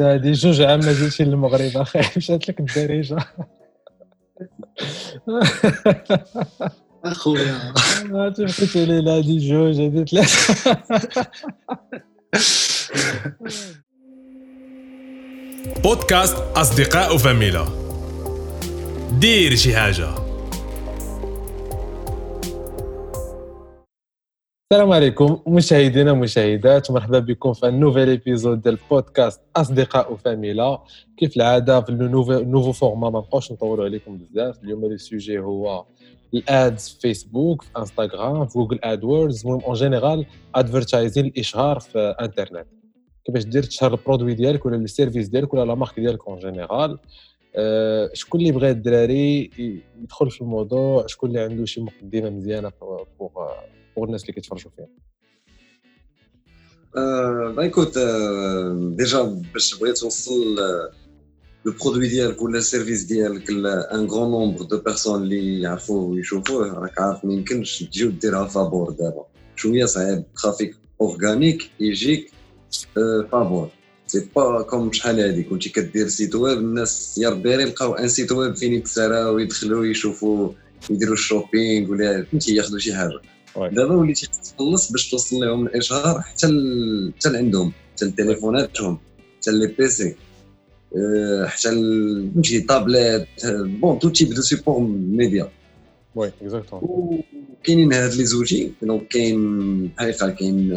هادي؟ 0.00 0.32
جوج 0.32 0.60
عام 0.60 0.80
ما 0.80 0.92
جيتش 0.92 1.22
للمغرب 1.22 1.76
أخي. 1.76 2.00
مشات 2.16 2.48
لك 2.48 2.60
الدارجة. 2.60 3.16
أخويا. 7.04 7.72
ما 8.12 8.30
تبقيت 8.30 8.76
لي 8.76 9.10
هادي 9.10 9.38
جوج 9.38 9.80
هادي 9.80 10.04
ثلاثة. 10.04 11.26
بودكاست 15.84 16.36
أصدقاء 16.36 17.14
وفاميلا 17.14 17.66
دير 19.20 19.56
شي 19.56 19.76
حاجة. 19.76 20.31
السلام 24.72 24.92
عليكم 24.92 25.38
مشاهدينا 25.46 26.12
ومشاهدات 26.12 26.90
مرحبا 26.90 27.18
بكم 27.18 27.52
في 27.52 27.68
ال 27.68 27.72
nouvelle 27.72 28.08
épisode 28.08 28.62
ديال 28.62 28.78
بودكاست 28.90 29.40
أصدقاء 29.56 30.12
وفاميلا. 30.12 30.78
كيف 31.16 31.36
العادة 31.36 31.80
في 31.80 31.88
ال 31.88 31.98
nouveau 31.98 32.72
format 32.72 33.10
ما 33.10 33.18
نبقاوش 33.18 33.52
نطولوا 33.52 33.84
عليكم 33.84 34.18
بزاف. 34.18 34.64
اليوم 34.64 34.84
ال 34.84 34.93
sujet 34.93 35.38
هو 35.38 35.84
ال 36.34 36.48
ads 36.48 36.88
في 36.88 37.00
فيسبوك 37.00 37.62
في 37.62 37.70
انستغرام 37.78 38.46
في 38.46 38.58
Google 38.58 38.78
AdWords 38.84 39.46
المهم 39.46 39.60
en 39.60 39.74
général 39.74 40.26
advertising 40.54 41.26
الإشهار 41.26 41.80
في 41.80 41.98
انترنت 41.98 42.66
كيفاش 43.24 43.44
دير 43.44 43.62
تشهر 43.62 43.94
ال 43.94 43.99
produit 43.99 44.34
ديالك 44.34 44.66
ولا 44.66 44.76
ال 44.76 44.83
service 44.83 45.28
ديالك 45.28 45.54
ولا 45.54 45.64
la 45.64 45.74
marque 45.74 46.00
ديالك 46.00 46.28
en 46.28 46.38
général 46.38 46.98
أه 47.56 48.10
شكون 48.14 48.40
اللي 48.40 48.52
بغى 48.52 48.70
الدراري 48.70 49.50
يدخل 50.02 50.30
في 50.30 50.40
الموضوع؟ 50.40 51.06
شكون 51.06 51.28
اللي 51.28 51.40
عنده 51.40 51.64
شي 51.64 51.80
مقدمة 51.80 52.30
مزيانة 52.30 52.72
pour 53.18 53.30
pour 53.96 54.06
الناس 54.06 54.22
اللي 54.22 54.32
كيتفرجوا 54.32 54.70
فيها. 54.76 54.86
bah 57.52 57.62
écoute 57.62 57.98
déjà 58.98 59.22
باش 59.22 59.78
بغيت 59.78 59.98
توصل 59.98 60.56
le 61.64 61.72
produit 61.84 62.08
ديالك 62.08 62.42
ولا 62.42 62.58
ال 62.58 62.64
service 62.64 63.02
ديالك 63.02 63.50
un 63.50 64.06
grand 64.06 64.30
nombre 64.30 64.62
de 64.62 64.78
personnes 64.78 65.22
اللي 65.22 65.60
يعرفوه 65.60 66.04
ويشوفوه 66.04 66.72
راك 66.72 67.00
عارف 67.00 67.24
ما 67.24 67.32
يمكنش 67.32 67.82
تجي 67.82 68.04
وديرها 68.04 68.46
فابور 68.46 68.90
دابا. 68.90 69.26
شوية 69.56 69.84
صعيب. 69.84 70.24
trafic 70.42 70.76
organique 71.00 71.70
يجيك 71.80 72.32
فابور 73.32 73.70
c'est 74.06 74.28
pas 74.36 74.62
comme 74.62 74.92
شحال 74.92 75.20
هادي. 75.20 75.42
كنتي 75.42 75.68
كدير 75.68 76.08
site 76.08 76.34
web 76.34 76.58
الناس 76.58 77.18
يا 77.18 77.28
ربي 77.30 77.52
يلقاو 77.52 77.94
un 77.94 78.08
site 78.08 78.32
web 78.32 78.56
فين 78.56 78.72
يتساراو 78.72 79.34
ويدخلوا 79.34 79.86
يشوفوا 79.86 80.52
يديروا 80.90 81.14
ال 81.14 81.22
shopping 81.22 81.90
ولا 81.90 82.24
فهمتي 82.24 82.54
ياخذوا 82.54 82.78
شي 82.78 82.94
حاجة. 82.94 83.20
دابا 83.56 83.94
وليتي 83.94 84.28
تخلص 84.56 84.92
باش 84.92 85.10
توصل 85.10 85.36
لهم 85.36 85.66
الإشهار 85.66 86.20
حتى 86.20 86.46
حتى 87.16 87.28
لعندهم 87.28 87.72
حتى 87.92 88.04
لتليفوناتهم 88.04 88.98
حتى 89.40 89.50
les 89.50 89.66
PC 89.66 90.16
حتى 91.44 91.70
فهمتي 92.34 92.60
tablettes 92.60 93.28
bon 93.46 93.98
tout 93.98 94.08
type 94.08 94.34
de 94.34 94.42
support 94.42 94.80
média. 94.90 95.50
oui 96.14 96.32
exactement 96.42 97.22
كاينين 97.64 97.92
هاد 97.92 98.14
لي 98.14 98.24
زوجي 98.24 98.72
donc 98.82 99.08
كاين 99.08 99.90
هايفا 99.98 100.28
كاين 100.28 100.72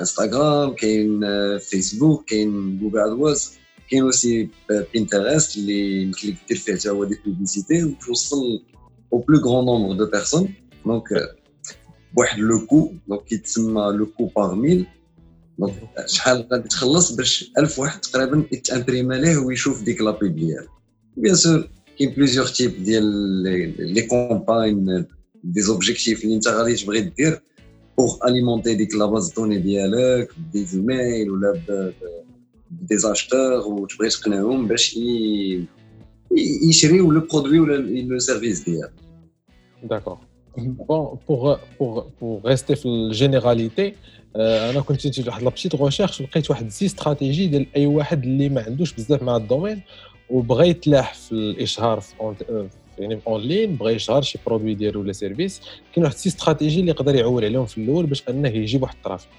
انستغرام 0.00 0.74
كاين 0.74 1.20
فيسبوك 1.58 2.24
كاين 2.24 2.78
Google 2.78 2.98
AdWords 2.98 3.52
كاين 3.90 4.02
aussi 4.02 4.48
Pinterest 4.94 5.56
اللي 5.56 6.02
يمكن 6.02 6.28
لك 6.28 6.36
دير 6.48 6.56
فيه 6.56 6.74
حتى 6.74 6.90
هو 6.90 7.04
des 7.04 7.18
publicités 7.26 7.84
وتوصل 7.84 8.62
au 9.12 9.18
plus 9.18 9.38
grand 9.38 9.64
nombre 9.64 10.04
de 10.04 10.10
personnes 10.10 10.54
donc 10.86 11.04
بواحد 12.14 12.38
le 12.38 12.66
coût 12.66 12.92
donc 13.08 13.24
كيتسمى 13.24 13.92
le 13.98 14.06
coût 14.06 14.26
par 14.36 14.54
mille. 14.54 14.86
donc 15.58 15.72
شحال 16.06 16.48
غادي 16.52 16.68
تخلص 16.68 17.12
باش 17.12 17.52
1000 17.58 17.78
واحد 17.78 18.00
تقريبا 18.00 18.44
يتامبريما 18.52 19.14
ليه 19.14 19.36
ويشوف 19.36 19.82
ديك 19.82 20.00
la 20.00 20.14
pub 20.14 20.36
ديالك 20.36 20.68
bien 21.16 21.34
sûr 21.34 21.68
كاين 21.98 22.10
plusieurs 22.10 22.46
types 22.46 22.84
ديال 22.84 23.04
les 23.78 24.02
campagnes 24.02 25.06
des 25.44 25.60
objectifs 25.60 26.24
اللي 26.24 26.34
انت 26.34 26.48
غادي 26.48 26.76
تبغي 26.76 27.00
دير 27.00 27.40
pour 27.98 28.26
alimenter 28.26 28.74
ديك 28.74 28.94
la 28.94 29.06
base 29.06 29.32
de 29.32 29.38
données 29.38 29.58
ديالك 29.58 30.28
ب 30.38 30.45
des 30.45 30.66
emails 30.74 31.30
ولا 31.30 31.62
ب 32.70 32.77
des 32.77 32.96
acheteurs 32.96 33.52
وتبغي 33.52 34.08
تقنعهم 34.08 34.68
باش 34.68 34.98
يشريو 36.68 37.12
le 37.12 37.20
produit 37.20 37.58
ولا 37.58 37.76
le 37.76 38.18
service 38.18 38.60
ديالك 38.60 38.92
d'accord 39.82 40.18
bon 40.58 41.18
pour 41.28 41.56
pour 41.80 42.04
pour 42.20 42.40
rester 42.46 42.76
في 42.76 42.86
ال 42.86 42.95
généralités 42.95 43.94
أنا 44.36 44.80
كنت 44.80 45.06
درت 45.06 45.28
واحد 45.28 45.42
la 45.42 45.50
petite 45.50 45.74
recherche 45.74 46.22
لقيت 46.22 46.50
واحد 46.50 46.68
six 46.68 46.86
stratégies 46.86 47.46
ديال 47.46 47.66
أي 47.76 47.86
واحد 47.86 48.22
اللي 48.24 48.48
ما 48.48 48.62
عندوش 48.62 48.92
بزاف 48.92 49.22
مع 49.22 49.36
ال 49.36 49.41
domaine 49.41 49.80
وبغى 50.30 50.68
يتلاح 50.68 51.14
في 51.14 51.32
الإشهار 51.32 52.00
في 52.00 52.34
يعني 52.98 53.20
en 53.26 53.40
ligne 53.40 53.76
بغى 53.76 53.94
يشهر 53.94 54.22
شي 54.22 54.38
produit 54.46 54.74
ديالو 54.74 55.00
ولا 55.00 55.12
service 55.12 55.60
كاين 55.94 56.04
واحد 56.04 56.16
six 56.16 56.28
stratégies 56.28 56.80
اللي 56.80 56.90
يقدر 56.90 57.14
يعول 57.14 57.44
عليهم 57.44 57.66
في 57.66 57.78
الأول 57.78 58.06
باش 58.06 58.22
أنه 58.28 58.48
يجيب 58.48 58.82
واحد 58.82 58.94
ال 58.96 59.00
trafic. 59.00 59.30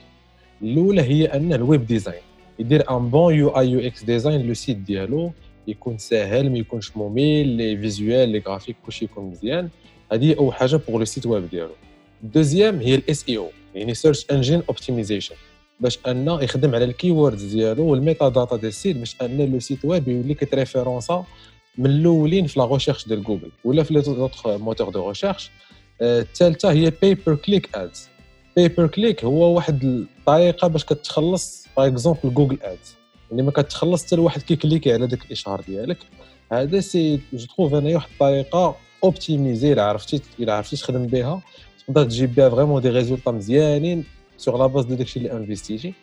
الأولى 0.61 1.01
هي 1.01 1.25
ان 1.25 1.53
ال 1.53 1.61
web 1.61 1.85
design 1.85 2.21
يدير 2.59 2.97
un 2.97 3.09
bon 3.09 3.33
UI 3.35 3.49
UX 3.49 4.03
design 4.03 4.47
le 4.47 4.53
site 4.53 4.77
ديالو 4.77 5.31
يكون 5.67 5.97
ساهل 5.97 6.51
ما 6.51 6.57
يكونش 6.57 6.97
ممل 6.97 7.47
les 7.47 7.77
visuels 7.77 8.29
les 8.29 8.39
graphiques 8.39 8.75
كلشي 8.85 9.05
يكون 9.05 9.23
مزيان. 9.23 9.69
هذه 10.11 10.35
أول 10.37 10.53
حاجة 10.53 10.75
pour 10.75 10.97
le 10.99 11.05
site 11.05 11.25
web 11.25 11.49
ديالو. 11.49 11.75
deuxième 12.23 12.79
هي 12.79 12.95
ال 12.95 13.25
SEO 13.29 13.49
يعني 13.75 13.93
search 13.93 14.25
engine 14.31 14.63
optimization 14.69 15.35
باش 15.79 15.99
أنه 16.07 16.43
يخدم 16.43 16.75
على 16.75 16.85
ال 16.85 17.11
keywords 17.11 17.43
ديالو 17.43 17.83
وال 17.83 18.29
metadata 18.29 18.55
ديال 18.55 18.67
ال 18.67 18.73
site 18.73 18.97
باش 18.97 19.15
أن 19.21 19.51
le 19.51 19.59
site 19.59 19.85
web 19.85 20.07
يولي 20.07 20.33
كتريفيرونسا 20.33 21.25
من 21.77 21.85
الأولين 21.85 22.47
في 22.47 22.59
la 22.59 22.65
recherche 22.65 23.07
ديال 23.07 23.23
جوجل 23.23 23.51
ولا 23.63 23.83
في 23.83 23.93
les 23.93 24.01
autres 24.01 24.57
moteurs 24.57 24.89
de 24.89 25.07
recherche 25.09 25.51
الثالثة 26.01 26.71
هي 26.71 26.89
pay 27.01 27.13
per 27.15 27.35
click 27.35 27.75
ads 27.75 28.09
pay 28.55 28.67
per 28.67 28.87
click 28.87 29.23
هو 29.23 29.55
واحد 29.55 29.83
الطريقة 29.83 30.67
باش 30.67 30.85
كتخلص 30.85 31.67
par 31.77 31.87
exemple 31.87 32.33
Google 32.33 32.57
Ads 32.61 32.95
يعني 33.31 33.41
ما 33.43 33.51
كتخلص 33.51 34.05
حتى 34.05 34.15
الواحد 34.15 34.41
كيكليكي 34.41 34.93
على 34.93 35.07
داك 35.07 35.25
الإشهار 35.25 35.61
ديالك. 35.61 35.97
هذا 36.51 36.79
سي 36.79 37.19
je 37.33 37.45
trouve 37.45 37.73
أنا 37.73 37.95
واحد 37.95 38.09
الطريقة 38.11 38.75
optimisée 39.05 39.73
الا 39.73 39.83
عرفتي 39.83 40.21
الا 40.39 40.53
عرفتي 40.53 40.75
تخدم 40.75 41.05
بها 41.07 41.41
تقدر 41.87 42.03
تجيب 42.03 42.35
بها 42.35 42.49
vraiment 42.49 42.81
des 42.81 42.89
résultats 42.89 43.31
مزيانين 43.31 44.03
sur 44.37 44.57
la 44.57 44.65
base 44.67 44.85
de 44.85 44.95
داكشي 44.95 45.19
اللي 45.19 45.31
investيتي 45.31 45.93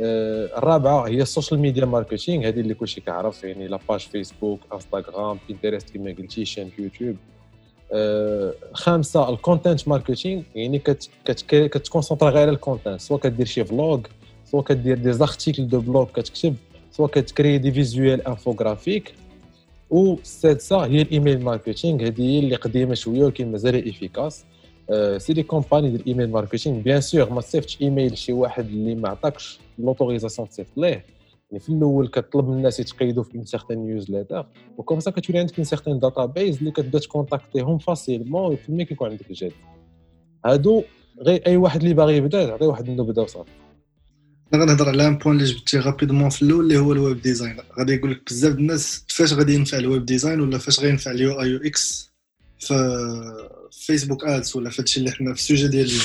الرابعه 0.00 1.08
هي 1.08 1.22
ال 1.22 1.27
social 1.27 1.60
media 1.60 1.84
marketing 1.84 2.48
هذه 2.48 2.60
اللي 2.60 2.74
كلشي 2.74 3.00
كيعرف 3.00 3.44
يعني 3.44 3.68
la 3.68 3.79
page 3.79 4.00
Facebook 4.00 4.60
Instagram 4.72 5.38
Pinterest 5.48 5.90
كما 5.90 6.14
قلتي 6.18 6.44
chaîne 6.44 6.70
YouTube 6.78 7.16
خامسه 8.72 9.28
ال 9.28 9.35
content 9.35 9.88
marketing 9.88 10.42
يعني 10.54 10.78
كت 11.48 11.62
concentrer 11.62 12.30
غير 12.30 12.42
على 12.42 12.50
ال 12.50 12.56
content 12.56 13.00
سواء 13.00 13.20
كدير 13.20 13.46
شي 13.46 13.64
vlog 13.64 14.00
سواء 14.44 14.64
كدير 14.64 14.98
des 14.98 15.12
articles 15.12 15.68
de 15.68 15.80
blog 15.80 16.04
كتكتب 16.04 16.56
سواء 16.90 17.10
كتكري 17.10 17.58
des 17.58 17.72
visuels 17.72 18.26
infographiques 18.28 19.14
والسادسه 19.90 20.84
هي 20.86 21.02
ال 21.02 21.09
email 21.09 21.44
marketing 21.44 22.06
هذه 22.06 22.22
هي 22.22 22.38
اللي 22.38 22.56
قديمة 22.56 22.94
شوية 22.94 23.24
ولكن 23.24 23.52
مازال 23.52 23.88
efficace 23.88 24.44
c'est 25.16 25.32
des 25.32 25.42
campagnes 25.42 25.90
ديال 25.90 26.00
ال 26.00 26.05
email 26.05 26.30
marketing 26.30 26.80
bien 26.80 27.00
sûr 27.00 27.32
ما 27.32 27.40
تصيفطش 27.40 27.82
إيميل 27.82 28.18
شي 28.18 28.32
واحد 28.32 28.64
اللي 28.66 28.94
ما 28.94 29.08
عطاكش 29.08 29.60
l'autorisation 29.78 30.48
تصيفط 30.48 30.72
ليه؟ 30.76 31.04
يعني 31.50 31.60
في 31.60 31.68
الأول 31.68 32.08
كطلب 32.08 32.48
من 32.48 32.56
الناس 32.56 32.80
يتقيدوا 32.80 33.22
في 33.22 33.34
un 33.36 33.44
certain 33.44 33.78
newsletter 33.78 34.46
و 34.78 34.82
comme 34.82 35.00
ça 35.00 35.10
كتولي 35.10 35.38
عندك 35.38 35.56
un 35.56 35.64
certain 35.64 35.98
database 35.98 36.58
اللي 36.58 36.70
كتبدا 36.70 36.98
ت 36.98 37.05
contactيهم 37.05 37.78
facilement 37.78 38.56
في 38.56 38.72
ملي 38.72 38.84
كيكون 38.84 39.10
عندك 39.10 39.30
الجد 39.30 39.52
هادو 40.44 40.82
غير 41.20 41.42
أي 41.46 41.56
واحد 41.56 41.82
اللي 41.82 41.94
باغي 41.94 42.16
يبدأ 42.16 42.46
تعطيه 42.46 42.66
واحد 42.66 42.88
النبذه 42.88 43.20
وصافي 43.20 43.50
أنا 44.54 44.64
غنهضر 44.64 44.88
على 44.88 45.06
un 45.06 45.18
point 45.18 45.36
اللي 45.36 45.52
جبتيه 45.52 45.80
rapidement 45.80 46.30
في 46.30 46.42
الأول 46.42 46.64
اللي 46.64 46.78
هو 46.78 46.92
ال 46.92 46.99
web 46.99 47.22
design 47.22 47.56
غادي 47.78 47.92
يقول 47.92 48.10
لك 48.10 48.22
بزاف 48.26 48.54
الناس 48.54 49.04
فاش 49.08 49.32
غادي 49.32 49.54
ينفع 49.54 49.78
ال 49.78 49.85
web 49.85 50.06
design 50.06 50.40
ولا 50.40 50.58
فاش 50.58 50.80
غينفع 50.80 51.10
ال 51.10 51.42
UI 51.42 51.48
UX 51.48 52.12
في 52.58 53.48
Facebook 53.72 54.24
Ads 54.24 54.56
ولا 54.56 54.70
في 54.70 54.82
هادشي 54.82 55.00
اللي 55.00 55.10
حنا 55.10 55.34
في 55.34 55.40
ال 55.40 55.45
sujet 55.45 55.68
ديال 55.68 55.86
اليوم. 55.86 56.02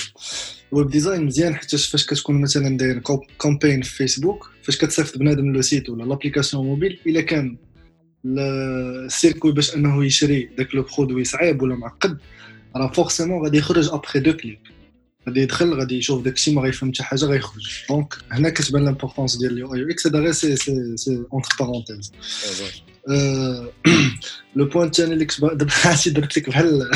ال 0.74 0.78
web 0.78 0.90
design 0.90 1.26
مزيان 1.26 1.56
حتى 1.56 1.78
فاش 1.78 2.06
كتكون 2.06 2.42
مثلا 2.42 2.78
داير 2.78 3.00
campagne 3.38 3.82
في 3.82 3.96
فيسبوك 3.96 4.52
فاش 4.64 4.78
كتصيفط 4.78 5.18
بنادم 5.18 5.54
le 5.54 5.62
site 5.62 5.90
ولا 5.90 6.04
l'application 6.04 6.66
mobile 6.66 7.00
إلا 7.08 7.22
كان 7.22 7.58
ال 8.26 8.42
circuit 8.42 9.52
باش 9.52 9.76
أنه 9.76 10.06
يشري 10.06 10.50
داك 10.58 10.76
le 10.76 10.86
produit 10.98 11.24
صعيب 11.24 11.62
ولا 11.62 11.76
معقد 11.76 12.18
راه 12.76 12.92
forcément 12.92 13.44
غادي 13.44 13.58
يخرج 13.58 13.90
après 13.90 14.20
deux 14.20 14.34
clics 14.34 14.81
غادي 15.28 15.42
يدخل 15.42 15.74
غادي 15.74 15.98
يشوف 15.98 16.24
داك 16.24 16.34
الشيء 16.34 16.54
ما 16.54 16.62
غيفهم 16.62 16.94
حتى 16.94 17.04
حاجة 17.04 17.26
غيخرج. 17.26 17.84
donc 17.90 18.14
هنا 18.32 18.50
كتبان 18.50 18.86
l'importance 18.86 19.36
ديال 19.36 19.52
ال 19.52 19.76
UX 19.76 20.08
هذا 20.08 20.20
غير 20.20 20.32
c'est 20.32 20.56
c'est 20.56 20.98
c'est 20.98 21.24
entre 21.34 21.50
parenthèses 21.60 22.12
le 24.56 24.66
point 24.66 24.88
الثاني 24.88 25.14
اللي 25.14 25.26
كنت 25.26 25.42
دابا 25.42 25.72
عرفتي 25.86 26.10
درت 26.10 26.38
لك 26.38 26.50
بحال 26.50 26.92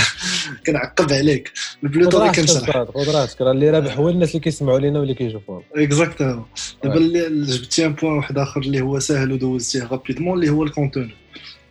كنعقب 0.66 1.14
عليك. 1.14 1.52
ال 1.84 1.89
plutôt 1.89 2.22
اللي 2.22 2.32
كنشرح. 2.34 2.88
خذ 2.94 3.16
راحتك. 3.16 3.42
راه 3.42 3.52
اللي 3.52 3.70
رابح 3.70 3.98
هو 3.98 4.10
الناس 4.10 4.30
اللي 4.30 4.40
كيسمعوا 4.40 4.80
لينا 4.80 5.00
واللي 5.00 5.14
كيشوفونا 5.14 5.64
exactement 5.76 6.46
دابا 6.84 6.98
اللي 6.98 7.52
جبتي 7.52 7.86
un 7.86 7.94
point 7.94 8.14
واحد 8.14 8.38
آخر 8.38 8.62
اللي 8.62 8.82
هو 8.82 9.00
ساهل 9.00 9.32
ودوزتيه 9.32 9.84
rapidement 9.84 10.38
اللي 10.38 10.50
هو 10.50 10.64
ال 10.64 10.70
contenu 10.70 11.16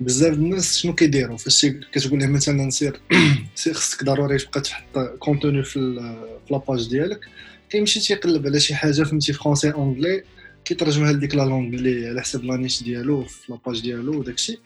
بزاف 0.00 0.34
الناس 0.34 0.76
شنو 0.76 0.94
كيديروا 0.94 1.36
فاش 1.36 1.66
كتقول 1.92 2.20
لهم 2.20 2.32
مثلا 2.32 2.70
سير 2.70 3.00
سير 3.54 3.74
خصك 3.74 4.04
ضروري 4.04 4.38
تبقى 4.38 4.60
تحط 4.60 4.98
contenu 5.18 5.62
في 5.62 5.78
la 6.50 6.63
page 6.63 6.88
ديالك. 6.88 7.20
كيمشي 7.70 8.00
تيقلب 8.00 8.46
على 8.46 8.60
شي 8.60 8.74
حاجة 8.74 9.02
فهمتي 9.02 9.32
français 9.32 9.70
anglais 9.70 10.22
كيترجمها 10.64 11.12
لديك 11.12 11.34
la 11.34 11.42
langue 11.42 11.74
اللي 11.74 12.08
على 12.08 12.20
حسب 12.20 12.44
la 12.44 12.55
niche 12.55 12.82
ديالو 12.82 13.24
في 13.24 13.52
la 13.52 13.62
page 13.62 13.80
ديالو 13.80 14.18
وداكشي 14.18 14.58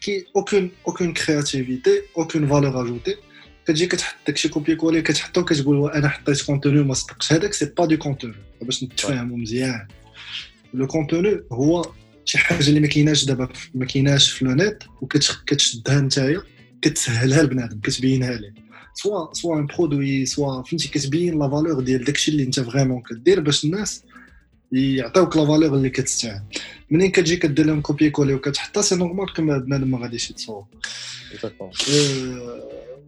كي 0.00 0.26
aucune 0.36 0.70
aucune 0.86 1.12
créativité 1.12 2.02
aucune 2.18 2.46
valeur 2.48 2.82
ajoutée 2.82 3.16
كتجي 3.64 3.86
كتحط 3.86 4.16
داكشي 4.26 4.48
copier-coller 4.48 5.02
كتحطو 5.02 5.44
كتقول 5.44 5.90
أنا 5.90 6.08
حطيت 6.08 6.42
contenu 6.42 6.82
ما 6.82 6.94
صدقش 6.94 7.32
هذاك 7.32 7.52
c'est 7.52 7.64
pas 7.64 7.86
de 7.86 7.96
contenu 7.96 8.34
باش 8.62 8.84
نتفاهموا 8.84 9.36
مزيان. 9.36 9.88
le 10.74 10.86
contenu 10.86 11.40
هو 11.52 11.92
شي 12.24 12.38
حاجة 12.38 12.68
اللي 12.68 12.80
ما 12.80 12.86
كايناش 12.86 13.24
دابا 13.24 13.48
ما 13.74 13.86
كايناش 13.86 14.30
في 14.30 14.44
le 14.44 14.52
net 14.52 14.82
وكتشدها 15.00 16.00
نتايا 16.00 16.42
كتسهلها 16.82 17.42
لبنادم 17.42 17.80
كتبينها 17.80 18.34
ليه 18.34 18.54
soit 18.94 19.34
soit 19.34 19.58
un 19.58 19.66
produit 19.66 20.26
soit 20.26 20.62
فهمتي 20.62 20.88
كتبين 20.88 21.38
la 21.38 21.48
valeur 21.50 21.80
ديال 21.80 22.04
داكشي 22.04 22.30
اللي 22.30 22.42
انت 22.42 22.60
vraiment 22.60 23.02
كدير 23.10 23.40
باش 23.40 23.64
الناس 23.64 24.02
يعطيوك 24.72 25.36
la 25.36 25.46
valeur 25.46 25.74
اللي 25.76 25.90
كتستاهل 25.90 26.42
منين 26.90 27.10
كتجي 27.10 27.36
كدير 27.36 27.66
لهم 27.66 27.80
copier-coller 27.80 28.34
وكتحطها 28.34 28.82
c'est 28.82 28.96
normal 28.96 29.32
كما 29.32 29.58
بنادم 29.58 29.90
ما 29.90 29.98
غاديش 29.98 30.30
يتصور. 30.30 30.64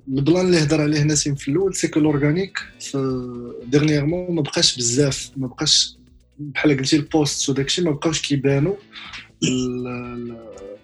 ال 0.09 0.16
plan 0.16 0.47
اللي 0.47 0.59
هضر 0.63 0.81
عليه 0.81 1.03
نسيم 1.03 1.35
في 1.35 1.49
الأول 1.49 1.75
c'est 1.75 1.89
que 1.89 2.01
l'organique 2.01 2.59
dernièrement 3.67 4.35
ما 4.35 4.43
بقاش 4.43 4.77
بزاف 4.77 5.31
ما 5.37 5.47
بقاش 5.47 5.97
بحال 6.39 6.77
قلتي 6.77 6.97
ال 6.97 7.07
post 7.07 7.49
وداكشي 7.49 7.83
ما 7.83 7.91
بقاوش 7.91 8.23
كيبانوا 8.23 8.77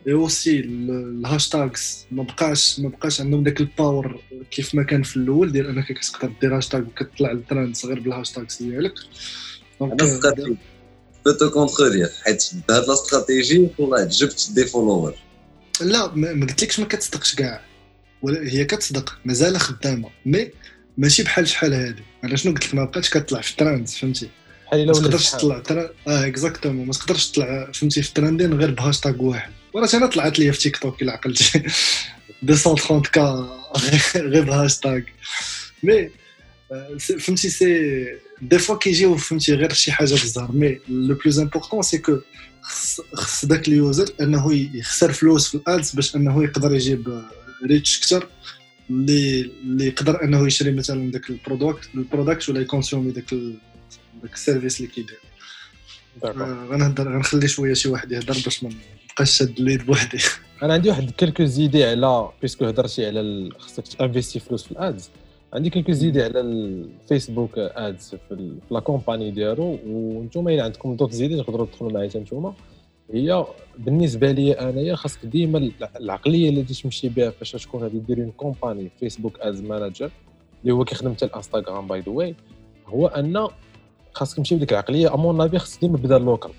et 0.07 0.13
aussi 0.13 0.61
ال 0.61 0.77
hashtags 0.77 2.07
ما 2.11 2.23
بقاش 2.23 2.81
ما 2.81 2.89
بقاش 2.89 3.21
عندهم 3.21 3.43
داك 3.43 3.61
ال 3.61 3.71
power 3.71 4.21
كيف 4.51 4.75
ما 4.75 4.83
كان 4.83 5.03
في 5.03 5.17
الأول 5.17 5.53
ديال 5.53 5.67
أنك 5.67 5.93
كتقدر 5.93 6.33
دير 6.41 6.57
هاشتاغ 6.57 6.81
وكتطلع 6.81 7.31
الترند 7.33 7.77
غير 7.85 8.01
بال 8.01 8.13
hashtags 8.13 8.63
ديالك. 8.63 8.95
donc 9.81 10.35
peut-être 11.27 11.51
au 11.51 11.61
contraire 11.61 12.09
حيت 12.25 12.51
بهاد 12.69 12.85
la 12.89 12.93
stratégie 12.93 13.69
والله 13.79 14.05
جبت 14.05 14.51
des 14.55 14.65
followers 14.65 15.15
لا 15.81 16.15
ما 16.15 16.47
قلتلكش 16.47 16.81
ما 16.81 16.87
كتصدقش 16.87 17.35
كاع. 17.35 17.61
ولا 18.23 18.53
هي 18.53 18.65
كتصدق 18.65 19.19
مازال 19.25 19.61
خدامة. 19.61 20.11
mais 20.27 20.51
ماشي 20.99 21.23
بحال 21.23 21.49
شحال 21.49 21.75
هادي. 21.75 22.03
أنا 22.25 22.37
شنو 22.37 22.53
قلت 22.53 22.67
لك؟ 22.67 22.75
ما 22.75 22.85
بقاتش 22.85 23.11
كتطلع 23.11 23.41
في 23.41 23.51
الترند 23.51 23.89
فهمتي؟ 23.89 24.29
بحال 24.71 24.81
الا 24.81 24.93
ما 24.93 24.99
تقدرش 24.99 25.31
تطلع 25.31 25.59
ترى 25.59 25.91
آه 26.09 26.27
exactement 26.27 26.87
ما 26.87 26.93
تقدرش 26.93 27.31
تطلع 27.31 27.71
فهمتي 27.75 28.03
في 28.03 28.09
ال 28.09 28.14
trending 28.14 28.55
غير 28.55 28.71
بهاشتاغ 28.71 29.23
واحد. 29.23 29.51
وراه 29.73 29.89
أنا 29.95 30.07
طلعت 30.07 30.39
لي 30.39 30.53
في 30.53 30.59
تيك 30.59 30.77
توك 30.77 31.03
الا 31.03 31.13
عقلتي 31.13 31.63
230 32.43 33.03
K 33.03 33.49
غير 34.17 34.45
ب 34.45 34.51
hashtag. 34.51 35.01
mais 35.83 36.11
فهمتي 36.99 37.49
c'est 37.49 38.07
des 38.43 38.59
fois 38.59 38.77
كيجيو 38.77 39.17
فهمتي 39.17 39.55
غير 39.55 39.73
شي 39.73 39.93
حاجة 39.93 40.11
بالزهر 40.11 40.53
mais 40.53 40.79
le 40.89 41.15
plus 41.15 41.39
important 41.39 41.83
c'est 41.83 41.99
que 41.99 42.19
خص 43.13 43.45
داك 43.45 43.69
ال 43.69 43.77
user 43.77 44.09
أنه 44.21 44.55
يخسر 44.75 45.13
فلوس 45.13 45.49
في 45.49 45.55
ال 45.55 45.64
ads 45.64 45.91
باش 45.91 46.17
أنه 46.17 46.45
يقدر 46.45 46.75
يجيب 46.75 47.23
reach 47.67 47.99
أكثر 47.99 48.29
اللي 48.91 49.41
اللي 49.41 49.87
يقدر 49.87 50.25
أنه 50.25 50.47
يشري 50.47 50.73
مثلا 50.73 51.11
داك 51.11 51.31
ال 51.31 51.38
product 51.38 51.89
ال 51.95 52.02
product 52.02 52.49
ولا 52.49 52.61
ي 52.61 52.66
consommer 52.66 53.11
داك 53.11 53.35
داك 54.23 54.33
ال 54.33 54.39
service 54.39 54.81
اللي 54.81 54.93
كيدير. 54.93 55.19
غنهضر 56.71 57.15
غنخلي 57.15 57.49
شوية 57.49 57.75
شي 57.75 57.89
واحد 57.89 58.13
يهضر 58.13 58.37
باش 58.45 58.65
ما 58.65 58.71
نبقاش 59.11 59.39
شاد 59.39 59.59
ال 59.59 59.64
lead 59.64 59.87
بوحدي. 59.87 60.19
أنا 60.63 60.75
عندي 60.75 60.89
واحد 60.89 61.11
quelques 61.11 61.45
idées 61.45 61.85
على 61.85 62.29
parce 62.43 62.57
que 62.57 62.65
هضرتي 62.65 63.07
على 63.07 63.51
خصك 63.59 63.89
ت 63.89 63.95
investi 63.95 64.41
فلوس 64.41 64.65
في 64.65 64.73
ال 64.73 64.81
ads. 64.81 65.11
عندي 65.53 65.71
quelques 65.71 65.93
idées 65.93 66.23
على 66.23 66.41
ال 66.41 66.54
Facebook 66.54 67.59
Ads 67.59 68.15
في 68.29 68.57
la 68.71 68.81
campagne 68.81 69.31
ديالو 69.31 69.79
وأنتم 69.87 70.49
إلا 70.49 70.65
عندكم 70.65 70.97
d'autres 70.97 71.11
idées 71.11 71.43
تقدروا 71.43 71.67
تدخلوا 71.67 71.93
معايا 71.93 72.11
نتوما. 72.17 72.55
هي 73.13 73.47
بالنسبة 73.79 74.33
لي 74.33 74.53
أنايا 74.53 74.95
خاصك 74.95 75.27
ديما 75.27 75.71
العقلية 75.97 76.49
اللي 76.49 76.63
تمشي 76.63 77.09
بها 77.09 77.31
فاش 77.31 77.53
تكون 77.53 77.83
غادي 77.83 77.99
دير 77.99 78.19
une 78.19 78.31
campagne 78.31 78.91
Facebook 79.01 79.41
Ads 79.41 79.61
Manager 79.61 80.11
اللي 80.63 80.73
هو 80.75 80.85
كيخدم 80.85 81.13
حتى 81.15 81.25
ال 81.25 81.31
Instagram 81.31 81.87
by 81.87 82.01
the 82.01 82.13
way 82.13 82.35
هو 82.87 83.07
أن 83.07 83.49
خاصك 84.13 84.37
تمشي 84.37 84.55
بديك 84.55 84.73
العقلية. 84.73 85.15
à 85.15 85.20
mon 85.20 85.37
avis 85.37 85.59
خاصك 85.59 85.81
ديما 85.81 85.97
بدا 85.97 86.19
local 86.19 86.51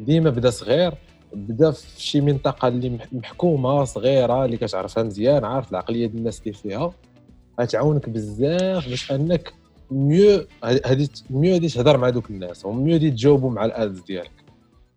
ديما 0.00 0.30
بدا 0.30 0.50
صغير 0.50 0.94
بدا 1.34 1.70
في 1.70 2.02
شي 2.02 2.20
منطقة 2.20 2.68
اللي 2.68 2.98
محكومة 3.12 3.84
صغيرة 3.84 4.44
اللي 4.44 4.56
كتعرفها 4.56 5.02
مزيان 5.02 5.44
عارف 5.44 5.70
العقلية 5.70 6.06
ديال 6.06 6.18
الناس 6.18 6.40
اللي 6.40 6.52
فيها. 6.52 6.92
غتعاونك 7.60 8.08
بزاف 8.08 8.88
باش 8.88 9.12
أنك 9.12 9.52
ميو 9.90 10.46
هادي 10.64 11.10
ميو 11.30 11.54
هادي 11.54 11.68
تهضر 11.68 11.96
مع 11.96 12.08
دوك 12.08 12.30
الناس 12.30 12.64
و 12.64 12.69
mieux 12.69 12.94
هادي 12.94 13.10
تجاوبوا 13.10 13.50
مع 13.50 13.64
ال 13.64 13.73
ads 13.73 14.00
ديالك. 14.00 14.30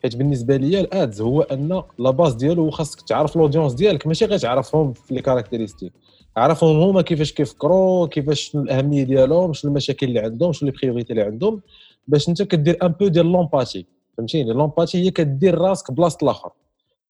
حيت 0.03 0.15
بالنسبة 0.15 0.55
ليا 0.55 0.81
ال 0.81 0.91
ads 0.91 1.21
هو 1.21 1.41
أن 1.41 1.83
la 1.99 2.11
base 2.11 2.33
ديالو 2.33 2.69
خاصك 2.69 3.01
تعرف 3.01 3.35
ال 3.35 3.39
audience 3.39 3.73
ديالك 3.73 4.07
ماشي 4.07 4.25
غير 4.25 4.37
تعرفهم 4.39 4.93
في 4.93 5.13
les 5.13 5.21
caractéristiques 5.21 5.93
عرفهم 6.37 6.81
هما 6.81 7.01
كيفاش 7.01 7.31
كيفكروا 7.31 8.07
كيفاش 8.07 8.55
الأهمية 8.55 9.03
ديالهم 9.03 9.53
شنو 9.53 9.71
المشاكل 9.71 10.07
اللي 10.07 10.19
عندهم 10.19 10.53
شنو 10.53 10.69
les 10.69 10.75
priorités 10.81 11.13
اللي 11.13 11.23
عندهم. 11.23 11.61
باش 12.07 12.29
انت 12.29 12.41
كدير 12.41 12.77
un 12.83 12.87
peu 12.87 13.07
ديال 13.07 13.25
l'empathie 13.25 13.85
فهمتيني؟ 14.17 14.53
l'empathie 14.53 14.97
هي 14.97 15.11
كدير 15.11 15.57
راسك 15.57 15.91
بلاصة 15.91 16.17
الآخر. 16.23 16.51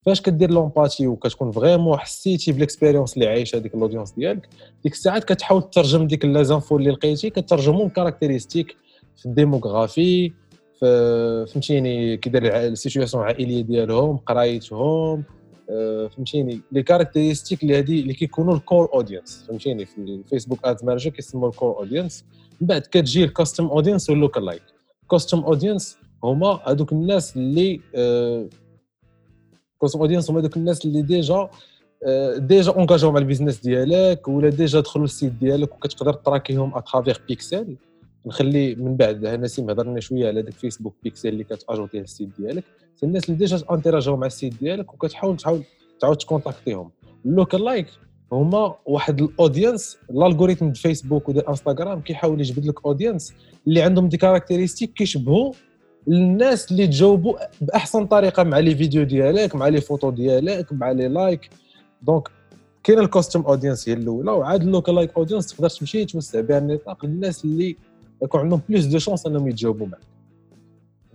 فاش 0.05 0.21
كدير 0.21 0.51
l'empathie 0.51 1.07
وكتكون 1.07 1.51
vraiment 1.51 1.97
حسيتي 1.97 2.51
بال 2.51 2.61
expérience 2.61 3.13
اللي 3.13 3.27
عايشة 3.27 3.57
هذيك 3.57 3.75
ال 3.75 3.79
audience 3.79 4.11
ديالك 4.11 4.49
ديك 4.83 4.93
الساعات 4.93 5.23
كتحاول 5.23 5.69
تترجم 5.69 6.07
ديك 6.07 6.25
les 6.25 6.45
infos 6.45 6.77
اللي 6.77 6.91
لقيتي 6.91 7.29
كترجمهم 7.29 7.89
caractéristiques 7.89 8.75
في 9.17 9.25
ال 9.25 9.34
démographie 9.34 10.31
فهمتيني؟ 10.81 12.17
كيدير 12.17 12.57
ال 12.57 12.64
situation 12.64 13.23
العائليه 13.23 13.61
ديالهم 13.61 14.17
قرايتهم 14.17 15.23
آه، 15.69 16.07
فهمتيني؟ 16.07 16.61
les 16.71 16.83
caractéristiques 16.83 17.63
اللي 17.63 17.77
هادي 17.77 18.01
اللي 18.01 18.13
كيكونوا 18.13 18.55
ال 18.55 18.62
core 18.62 18.89
audience 18.93 19.45
فهمتيني؟ 19.47 19.85
في 19.85 19.97
ال 19.97 20.04
Facebook 20.04 20.59
Ads 20.65 20.83
Manager 20.83 21.09
كيسموا 21.09 21.49
ال 21.49 21.55
core 21.55 21.77
audience 21.77 22.25
من 22.61 22.67
بعد 22.67 22.81
كتجي 22.81 23.23
ال 23.23 23.29
custom 23.29 23.65
audience 23.65 24.09
وال 24.09 24.45
lookalike 24.45 24.63
custom 25.11 25.39
audience 25.39 25.97
هما 26.23 26.59
هذوك 26.67 26.91
الناس 26.91 27.37
اللي 27.37 27.77
custom 29.81 29.99
آه، 29.99 30.01
audience 30.01 30.29
هما 30.29 30.39
هذوك 30.39 30.57
الناس 30.57 30.85
اللي 30.85 31.01
déjà 31.01 31.49
آه، 32.07 32.37
déjà 32.37 32.71
engagés 32.71 33.11
مع 33.11 33.19
ال 33.19 33.23
business 33.23 33.59
ديالك 33.59 34.27
ولا 34.27 34.49
déjà 34.49 34.79
دخلوا 34.79 35.05
ال 35.05 35.10
site 35.10 35.31
ديالك 35.31 35.73
وكتقدر 35.73 36.13
ت 36.13 36.20
trackيهم 36.20 36.75
à 36.75 36.80
travers 36.80 37.17
pixel 37.27 37.75
نخلي 38.25 38.75
من 38.75 38.95
بعد 38.95 39.25
نسيم 39.25 39.69
هضرنا 39.69 39.99
شوية 39.99 40.27
على 40.27 40.41
داك 40.41 40.53
فيسبوك 40.53 40.95
بيكسل 41.03 41.29
اللي 41.29 41.43
كتاجوتيه 41.43 42.01
ال 42.01 42.07
site 42.07 42.29
ديالك. 42.39 42.63
الناس 43.03 43.25
اللي 43.25 43.37
déjà 43.37 43.61
انتراجاو 43.71 44.17
مع 44.17 44.27
ال 44.27 44.32
site 44.32 44.53
ديالك 44.59 44.93
وكتحاول 44.93 45.37
تعاود 45.37 45.63
تعاود 45.99 46.17
تكونتاكتيهم 46.17 46.91
ال 47.25 47.65
lookalike 47.65 47.87
هما 48.31 48.75
واحد 48.85 49.21
ال 49.21 49.30
audience 49.30 49.97
ال 50.09 50.15
algorithm 50.15 50.65
ديال 50.65 50.75
فيسبوك 50.75 51.29
وديال 51.29 51.47
انستغرام 51.47 52.01
كيحاول 52.01 52.39
يجبد 52.39 52.65
لك 52.65 52.85
audience 52.85 53.33
اللي 53.67 53.81
عندهم 53.81 54.09
des 54.09 54.17
caractéristiques 54.17 54.93
كيشبهوا 54.93 55.53
الناس 56.07 56.71
اللي 56.71 56.87
تجاوبوا 56.87 57.37
بأحسن 57.61 58.05
طريقة 58.05 58.43
مع 58.43 58.59
les 58.59 58.75
vidéos 58.75 59.03
ديالك 59.03 59.55
مع 59.55 59.67
les 59.67 59.81
photos 59.81 60.09
ديالك 60.09 60.73
مع 60.73 60.91
les 60.91 61.07
likes 61.07 61.49
donc 62.01 62.29
كاين 62.83 62.99
ال 62.99 63.05
custom 63.05 63.41
audience 63.41 63.89
هي 63.89 63.93
الأولى 63.93 64.31
وعاد 64.31 64.61
ال 64.61 64.95
lookalike 64.95 65.17
audience 65.17 65.47
تقدر 65.47 65.69
تمشي 65.69 66.05
توسع 66.05 66.41
بها 66.41 66.57
النطاق 66.57 67.05
للناس 67.05 67.45
اللي 67.45 67.75
يكون 68.23 68.41
عندهم 68.41 68.61
plus 68.69 68.85
de 68.85 68.99
chances 68.99 69.25
أنهم 69.25 69.47
يتجاوبوا 69.47 69.87
معك 69.87 70.01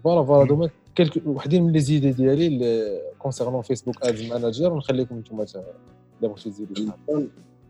voilà 0.05 0.25
voilà 0.25 0.49
دوما 0.49 0.71
كلك 0.99 1.23
وحدين 1.27 1.63
من 1.63 1.73
les 1.73 1.81
idées 1.81 2.13
ديالي 2.13 3.01
concernant 3.19 3.63
فيسبوك 3.63 4.03
Ads 4.03 4.33
Manager 4.33 4.73
ونخليكم 4.73 5.19
نتوما 5.19 5.47
بغيتو 6.23 6.51
تزيدوا 6.51 6.93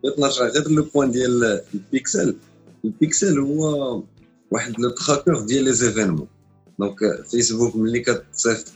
بغيت 0.05 0.25
غير 0.41 0.71
le 0.71 0.83
point 0.95 1.11
ديال 1.11 1.63
ال 1.75 1.84
pixel. 1.84 2.37
ال 2.85 2.94
pixel 2.94 3.39
هو 3.39 4.03
واحد 4.51 4.81
le 4.81 4.91
traqueur 4.91 5.41
ديال 5.41 5.65
les 5.65 5.73
événements 5.73 6.27
donc 6.79 6.99
فيسبوك 7.31 7.77
ملي 7.77 8.01
كتصيفط 8.01 8.73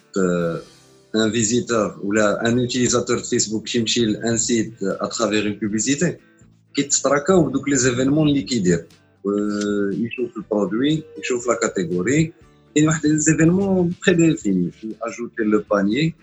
un 1.17 1.31
visiteur 1.31 2.01
ولا 2.05 2.47
un 2.49 2.59
utilisateur 2.59 3.19
de 3.19 3.25
فيسبوك 3.25 3.65
كيمشي 3.69 4.05
ل 4.05 4.16
un 4.16 4.37
site 4.37 4.73
à 4.83 4.91
travers 4.91 5.47
une 5.47 5.53
publicité 5.53 6.17
كيتستراكاو 6.75 7.43
بدوك 7.45 7.69
les 7.69 7.77
événements 7.77 8.29
اللي 8.29 8.43
كيدير 8.43 8.87
يشوف 9.93 10.37
ال 10.37 10.45
produit 10.45 11.03
يشوف 11.19 11.49
la 11.49 11.55
catégorie 11.55 12.33
كاين 12.75 12.87
واحد 12.87 13.07
les 13.07 13.93
événements 14.07 14.31
prédéfinis 14.31 14.71
ajouter 15.03 15.43
le 15.43 15.63
panier 15.71 16.15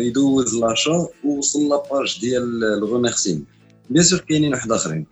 يدوز 0.00 0.56
l'achat 0.56 1.08
ووصل 1.24 1.68
la 1.68 1.85
page 1.85 2.20
ديال 2.20 2.64
ال 2.64 2.70
remerciement 2.70 3.44
bien 3.90 4.04
sûr 4.04 4.18
كاينين 4.18 4.52
واحد 4.54 4.72
آخرين. 4.72 5.06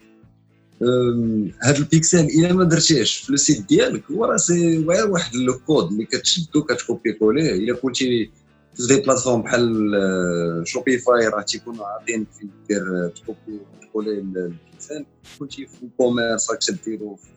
هاد 1.63 1.77
البيكسل 1.77 2.25
إلا 2.25 2.53
ما 2.53 2.65
درتيهش 2.65 3.17
في 3.17 3.33
le 3.33 3.37
site 3.37 3.69
ديالك 3.69 4.11
هو 4.11 4.25
راه 4.25 4.37
c'est 4.37 4.79
واحد 4.87 5.37
le 5.37 5.59
code 5.59 5.93
اللي 5.93 6.05
كتشدو 6.05 6.63
كتكوبي 6.63 7.13
كوليه 7.13 7.53
إلا 7.53 7.75
كنتي 7.75 8.31
في 8.75 8.87
des 8.87 9.01
plateformes 9.01 9.43
بحال 9.43 10.63
Shopify 10.65 11.29
راه 11.29 11.43
تيكونوا 11.43 11.87
عاطين 11.87 12.27
فين 12.39 12.51
دير 12.69 13.09
تكوبي 13.09 13.61
كولي 13.93 14.11
البيكسل. 14.11 15.05
كنتي 15.39 15.67
في 15.67 15.83
WooCommerce 15.83 16.51
راك 16.51 16.59
تديرو 16.59 17.17
في 17.17 17.29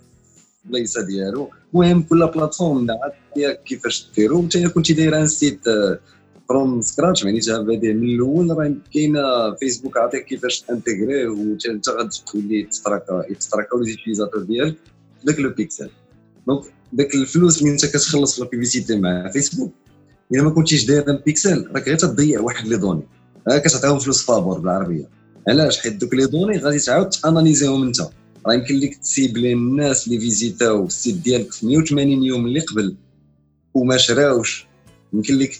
البلايصة 0.65 1.01
ديالو. 1.01 1.49
المهم 1.73 2.03
كل 2.03 2.27
plateforme 2.27 2.87
عاد 2.91 3.57
كيفاش 3.65 4.09
ديرو. 4.15 4.39
انت 4.39 4.57
كنتي 4.57 4.93
داير 4.93 5.21
un 5.21 5.27
site 5.27 5.61
from 6.49 6.81
scratch 6.81 7.25
معناتها 7.25 7.61
بادئ 7.61 7.93
من 7.93 8.09
الأول 8.09 8.57
راه 8.57 8.73
كاينة 8.93 9.55
فيسبوك 9.59 9.97
عطيك 9.97 10.25
كيفاش 10.25 10.61
تانتيغريه 10.61 11.27
وانت 11.27 11.89
غتولي 11.89 12.63
تستراكا 12.63 13.23
يتستراكاو 13.29 13.79
les 13.79 13.91
utilisateurs 13.91 14.43
ديالك 14.43 14.75
داك 15.23 15.39
le 15.39 15.49
pixel. 15.49 15.89
donc 16.47 16.63
داك 16.93 17.15
الفلوس 17.15 17.61
اللي 17.61 17.71
انت 17.71 17.85
كتخلص 17.85 18.35
في 18.35 18.41
ال 18.41 18.47
publicité 18.47 18.99
مع 18.99 19.29
فيسبوك 19.29 19.73
إلا 20.31 20.43
ما 20.43 20.49
كنتيش 20.49 20.85
داير 20.85 21.09
un 21.09 21.19
pixel 21.25 21.67
راك 21.75 21.87
غير 21.87 21.97
تضيع 21.97 22.39
واحد 22.41 22.67
les 22.67 22.77
données. 22.77 23.03
كتعطيهم 23.49 23.99
فلوس 23.99 24.25
فابور 24.25 24.59
بالعربية. 24.59 25.09
علاش؟ 25.47 25.79
حيت 25.79 25.93
دوك 25.93 26.13
les 26.13 26.25
données 26.25 26.57
غادي 26.57 26.79
تعاود 26.79 27.09
تاناليزيهم 27.09 27.83
انت. 27.83 28.01
راه 28.47 28.53
يمكن 28.53 28.75
لك 28.75 28.95
تسيبلي 28.95 29.53
الناس 29.53 30.07
اللي 30.07 30.19
فيزيتاو 30.19 30.85
ال 30.85 30.91
site 30.91 31.15
ديالك 31.15 31.51
في 31.51 31.65
180 31.65 32.23
يوم 32.23 32.45
اللي 32.45 32.59
قبل 32.59 32.95
وما 33.73 33.97
شراوش. 33.97 34.67
يمكن 35.15 35.37
لك 35.37 35.59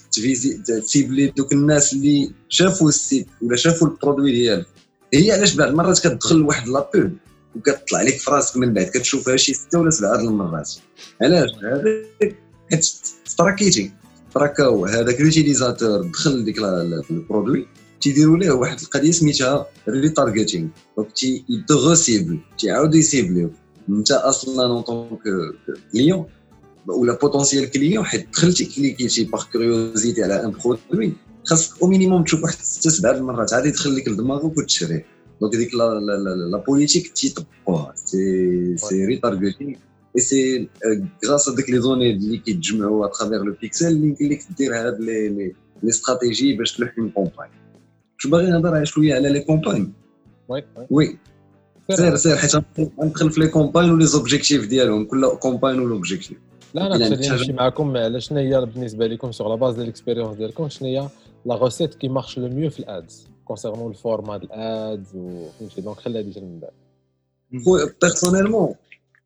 تسيبلي 0.68 1.28
دوك 1.28 1.54
الناس 1.54 1.94
اللي 1.94 2.32
شافوا 2.50 2.90
ال 2.90 2.97
site 2.97 3.28
ولا 3.42 3.56
شافوا 3.56 3.88
ال 3.88 3.93
produit 3.93 4.32
ديالك. 4.32 4.66
هي 5.14 5.32
علاش 5.32 5.56
بعض 5.56 5.68
المرات 5.68 6.00
كتدخل 6.00 6.36
لواحد 6.36 6.68
la 6.68 6.85
pub 6.85 7.12
وكتطلع 7.56 8.02
لك 8.02 8.18
في 8.18 8.32
راسك 8.32 8.58
من 8.58 8.74
بعد 8.74 8.86
كتشوفها 8.86 9.36
شي 9.38 9.54
ستة 9.54 9.80
ولا 9.80 9.90
سبعة 9.90 10.20
المرات. 10.20 10.72
علاش؟ 11.22 11.50
هذاك 11.64 12.36
حيت 12.72 12.84
ستراكيتي 13.26 13.92
تراكاو 14.34 14.86
هذاك 14.86 15.22
l'utilisateur 15.22 16.02
دخل 16.02 16.46
ديك 16.46 16.58
ال 17.12 17.19
produit 17.19 17.68
تيديروا 18.02 18.38
ليه 18.38 18.52
واحد 18.52 18.80
القضية 18.80 19.12
سميتها 19.12 19.68
retargeting 19.90 20.68
donc 20.98 21.12
تي 21.12 21.46
يتغوسيبل 21.50 22.40
تيعاودوا 22.60 23.00
يسيبليو 23.00 23.52
انت 23.90 24.12
أصلا 24.12 24.66
en 24.66 24.82
tant 24.82 25.20
que 25.94 26.04
client 26.04 26.26
ولا 26.88 27.18
potentiel 27.22 27.72
client 27.72 28.06
حيت 28.06 28.30
دخلتي 28.34 28.66
كليكيتي 28.66 29.24
par 29.24 29.46
curiosité 29.52 30.24
على 30.24 30.44
un 30.44 30.52
produit 30.52 31.14
خاصك 31.44 31.82
au 31.82 31.88
minimum 31.88 32.24
تشوف 32.24 32.44
واحد 32.44 32.56
ست 32.56 32.88
سبعه 32.88 33.12
المرات 33.12 33.54
عاد 33.54 33.66
يدخل 33.66 33.96
لك 33.96 34.08
لدماغك 34.08 34.58
وتشريه 34.58 35.06
donc 35.42 35.56
ديك 35.56 35.76
la 35.76 36.00
la 36.00 36.36
la 36.52 36.58
politique 36.58 37.08
تيطبقوها 37.08 37.94
c'est 37.96 38.78
c'est 38.78 39.06
retargeting 39.06 39.76
et 40.16 40.22
c'est 40.22 40.70
grâce 41.28 41.50
هذيك 41.50 41.70
les 41.70 41.80
données 41.80 42.12
اللي 42.12 42.38
كيتجمعوا 42.38 43.06
à 43.06 43.10
travers 43.11 43.44
le 43.44 43.56
pixel 43.62 43.88
اللي 43.88 44.08
يمكن 44.08 44.30
لك 44.30 44.40
دير 44.58 44.76
هاد 44.76 45.00
les 45.00 45.30
les 45.30 45.90
stratégies 45.90 46.54
باش 46.54 46.74
تلوح 46.74 46.94
une 46.98 47.10
campagne 47.10 47.50
واش 48.16 48.28
باغي 48.28 48.52
نهضر 48.52 48.86
شوية 48.86 49.16
على 49.16 49.30
les 49.30 49.40
campagnes 49.40 49.94
oui 50.50 50.64
oui 50.90 51.18
سير 51.92 52.16
سير 52.16 52.36
حيت 52.36 52.52
ندخل 53.04 53.32
في 53.32 53.40
les 53.40 53.48
campagnes 53.48 53.92
و 53.92 54.06
les 54.06 54.21
objectifs 54.21 54.68
ديالهم 54.68 55.06
كل 55.06 55.28
campagne 55.28 55.80
و 55.80 55.85
l'objectif 55.85 56.38
لا 56.76 56.96
أنا 56.96 57.10
خليني 57.10 57.30
نمشي 57.30 57.54
معكم 57.54 57.98
على 57.98 58.22
شنو 58.22 58.40
هي 58.40 58.66
بالنسبة 58.66 59.08
لكم 59.08 59.32
sur 59.32 59.50
la 59.50 59.56
base 59.56 59.76
ديال 59.76 59.86
l'expérience 59.86 60.38
ديالكم 60.38 60.70
شنو 60.70 60.88
هي 60.88 61.10
la 61.46 61.56
recette 61.56 61.94
qui 61.94 62.08
marche 62.08 62.38
le 62.38 62.50
mieux 62.50 62.70
في 62.70 62.80
ال 62.80 62.92
ads 62.92 63.28
concernant 63.46 63.92
ال 63.92 63.98
format 63.98 64.38
ديال 64.38 64.52
ال 64.54 64.67
ads 64.67 65.08
وفهمتي 65.16 65.82
donc 65.82 65.98
خليها 65.98 66.22
déjà 66.22 66.42
من 66.42 66.60
بعد. 66.60 66.72
personnellement 68.02 68.76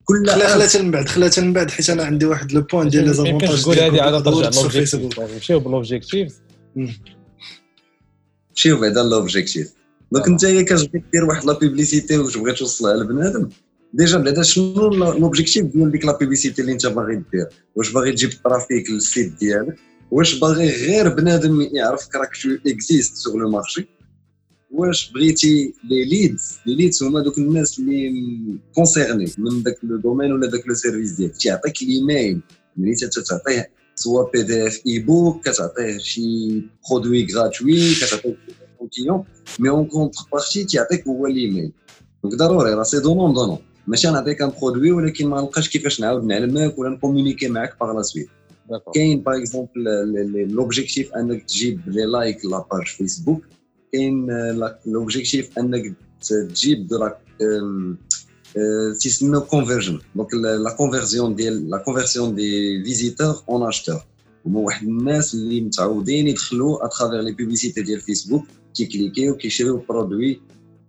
كل 0.05 0.29
خلا 0.29 0.47
خلاتها 0.47 0.81
من 0.81 0.91
بعد 0.91 1.07
خلاتها 1.07 1.41
من 1.41 1.53
بعد 1.53 1.71
حيت 1.71 1.89
أنا 1.89 2.03
عندي 2.03 2.25
واحد 2.25 2.51
le 2.51 2.61
point 2.61 2.89
ديال 2.89 3.05
les 3.05 3.13
avantages 3.13 3.61
تقول 3.61 3.79
هذه 3.79 4.01
على 4.01 4.21
ترجع 4.21 4.61
l'objectif 4.61 5.19
نمشيو 5.19 5.59
بال 5.59 5.75
objectif 5.75 6.41
مشيو 8.55 8.81
بعدا 8.81 9.03
l'objectif 9.03 9.73
donc 10.11 10.27
انت 10.27 10.45
كتبغي 10.45 11.03
دير 11.13 11.25
واحد 11.25 11.45
la 11.45 11.59
publicité 11.59 12.17
وتبغي 12.17 12.53
توصلها 12.53 12.93
لبنادم 12.93 13.49
déjà 13.93 14.17
بعدا 14.17 14.43
شنو 14.43 14.89
l'objectif 14.89 15.65
ديال 15.65 15.91
ديك 15.91 16.05
la 16.05 16.17
publicité 16.17 16.61
اللي 16.61 16.73
انت 16.73 16.87
باغي 16.87 17.23
دير 17.33 17.47
واش 17.75 17.91
باغي 17.91 18.11
تجيب 18.11 18.29
trafic 18.29 18.89
لل 18.91 19.05
site 19.05 19.33
ديالك 19.39 19.75
واش 20.11 20.39
باغي 20.39 20.69
غير 20.69 21.09
بنادم 21.09 21.61
يعرفك 21.61 22.15
راك 22.15 22.29
tu 22.43 22.69
existes 22.71 23.15
sur 23.15 23.35
le 23.37 23.49
marché 23.49 23.87
واش 24.71 25.11
بغيتي 25.11 25.73
les 25.83 26.05
leads 26.05 26.57
les 26.65 26.75
leads 26.75 27.03
هما 27.03 27.19
دوك 27.19 27.37
الناس 27.37 27.79
اللي 27.79 28.13
concernés 28.75 29.25
من 29.37 29.63
داك 29.63 29.77
le 29.83 29.97
domaine 29.97 30.31
ولا 30.31 30.47
داك 30.47 30.67
le 30.67 30.73
service 30.73 31.11
ديالك 31.11 31.37
تيعطيك 31.37 31.81
الايميل 31.81 32.41
اللي 32.77 32.91
انت 32.91 33.19
تعطيه 33.19 33.71
soit 33.95 34.31
PDF 34.31 34.81
e-book 34.87 35.49
كتعطيه 35.49 35.97
شي 35.97 36.21
produit 36.89 37.27
gratuit 37.33 37.95
كتعطيه 37.95 38.37
contenu 38.79 39.23
mais 39.59 39.69
en 39.69 39.85
contrepartie 39.85 40.63
تيعطيك 40.63 41.07
هو 41.07 41.27
ال 41.27 41.34
email 41.34 41.71
donc 42.23 42.35
ضروري 42.35 42.73
راه 42.73 42.83
c'est 42.83 42.99
donnant 42.99 43.33
donnant 43.33 43.57
ماشي 43.89 44.07
نعطيك 44.07 44.41
un 44.41 44.51
produit 44.61 44.91
ولكن 44.91 45.27
ما 45.27 45.41
نلقاش 45.41 45.69
كيفاش 45.69 46.01
نعاود 46.01 46.23
نعلمك 46.23 46.79
ولا 46.79 46.89
نكومونيكي 46.89 47.47
معاك 47.47 47.79
par 47.79 47.91
la 47.91 48.01
suite 48.01 48.29
كاين 48.93 49.21
par 49.21 49.37
exemple 49.37 49.83
l'objectif 50.51 51.13
إنك 51.13 51.43
تجيب 51.43 51.81
les 51.87 52.05
likes 52.05 52.45
la 52.45 52.59
page 52.59 52.87
فيسبوك 52.87 53.45
كاين 53.93 54.27
l'objectif 54.85 55.59
إنك 55.59 55.93
تجيب 56.29 56.87
دو 56.87 57.09
تيسمى 59.01 59.39
conversion 59.39 59.99
donc 60.15 60.33
la 60.33 60.75
conversion 60.77 61.35
ديال 61.35 61.69
la 61.69 61.77
conversion 61.77 62.35
des 62.35 62.83
visiteurs 62.83 63.43
en 63.49 63.67
acheteurs 63.67 64.01
هما 64.45 64.59
واحد 64.59 64.87
الناس 64.87 65.33
اللي 65.33 65.61
متعودين 65.61 66.27
يدخلوا 66.27 66.85
à 66.85 66.90
travers 66.90 67.21
les 67.21 67.31
publicités 67.31 67.81
ديال 67.81 68.01
فيسبوك 68.01 68.43
كيكليكيو 68.75 69.35
كيشريو 69.35 69.77
produit 69.89 70.41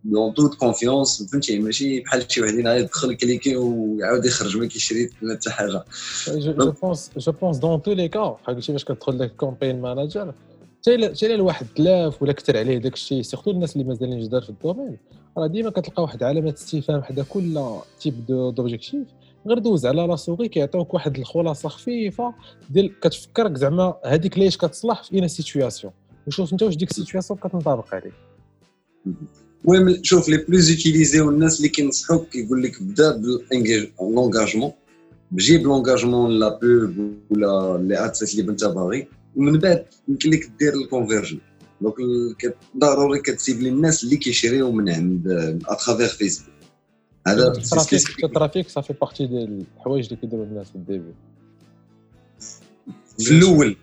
en 0.04 0.34
toute 0.34 0.54
confiance 0.54 1.30
فهمتي؟ 1.32 1.58
ماشي 1.58 2.00
بحال 2.00 2.32
شي 2.32 2.40
واحد 2.40 2.54
يدخل 2.54 3.14
كليكي 3.14 3.56
ويعاود 3.56 4.24
يخرج 4.24 4.56
ما 4.56 4.66
كيشري 4.66 5.10
حتى 5.32 5.50
حاجة. 5.50 5.84
je 6.28 6.70
pense 6.70 7.10
je 7.16 7.32
pense 7.32 7.56
dans 7.56 7.82
tous 7.82 7.92
les 7.92 8.08
cas 8.08 8.20
قلتي 8.20 8.72
باش 8.72 8.84
كتدخل 8.84 9.18
لك 9.18 9.36
Campaign 9.36 9.80
Manager 9.80 10.34
حتى 10.80 10.94
الا 10.94 11.34
الواحد 11.34 11.66
تلاف 11.76 12.22
ولا 12.22 12.32
كثر 12.32 12.58
عليه 12.58 12.78
داك 12.78 12.94
الشيء 12.94 13.22
surtout 13.22 13.50
الناس 13.50 13.76
اللي 13.76 13.88
مازالين 13.88 14.20
جداد 14.20 14.42
في 14.42 14.50
ال 14.50 14.56
domaine 14.56 14.98
راه 15.38 15.46
ديما 15.46 15.70
كتلقى 15.70 16.02
واحد 16.02 16.22
علامه 16.22 16.54
استفهام 16.54 17.02
حدا 17.02 17.22
كل 17.22 17.64
type 18.00 18.26
d'objectif 18.26 19.08
غير 19.46 19.58
دوز 19.58 19.86
على 19.86 20.06
la 20.06 20.16
souris 20.16 20.48
كيعطيوك 20.48 20.94
واحد 20.94 21.18
الخلاصه 21.18 21.68
خفيفه 21.68 22.34
ديال 22.70 23.00
كتفكرك 23.00 23.56
زعما 23.56 23.94
هذيك 24.04 24.38
ليش 24.38 24.56
كتصلح 24.56 25.02
في 25.02 25.14
une 25.14 25.28
situation 25.28 25.92
وشوف 26.26 26.52
انت 26.52 26.62
واش 26.62 26.76
ديك 26.76 26.90
ال 26.90 26.95
situation 26.95 27.38
كتنطبق 27.38 27.94
عليك 29.68 29.80
المهم 29.80 30.02
شوف 30.02 30.28
les 30.28 30.36
plus 30.36 30.70
utilisés 30.70 31.30
الناس 31.30 31.56
اللي 31.56 31.68
كينصحوك 31.68 32.28
كيقول 32.28 32.62
لك 32.62 32.82
بدا 32.82 33.16
بال 33.16 33.42
engagement 33.42 34.72
بجيب 35.30 35.62
l'engagement 35.62 36.30
la 36.30 36.58
pub 36.58 37.14
ولا 37.30 37.78
les 37.82 38.04
ad 38.04 38.16
sets 38.16 38.38
اللي 38.38 38.52
انت 38.52 38.64
باغي 38.64 39.08
ومن 39.36 39.58
بعد 39.58 39.84
يمكن 40.08 40.30
لك 40.30 40.50
دير 40.58 40.74
ال 40.74 40.80
conversion 40.80 41.38
donc 41.80 42.56
ضروري 42.78 43.20
كتسيب 43.20 43.60
الناس 43.60 44.04
اللي 44.04 44.16
كيشريو 44.16 44.72
من 44.72 44.88
عند 44.88 45.28
à 45.66 45.72
travers 45.72 46.08
فيسبوك 46.08 46.50
هذا 47.26 47.48
ال 47.48 47.59
trafic 47.59 48.24
ال 48.24 48.31
trafic 48.31 48.68
صافي 48.68 48.92
partie 48.92 49.26
ديال 49.26 49.64
الحوايج 49.76 50.04
اللي 50.04 50.16
كيديروا 50.16 50.44
الناس 50.44 50.68
في 50.68 50.74
ال 50.74 50.81
début 50.81 51.14
في 53.18 53.30
الأول 53.30 53.76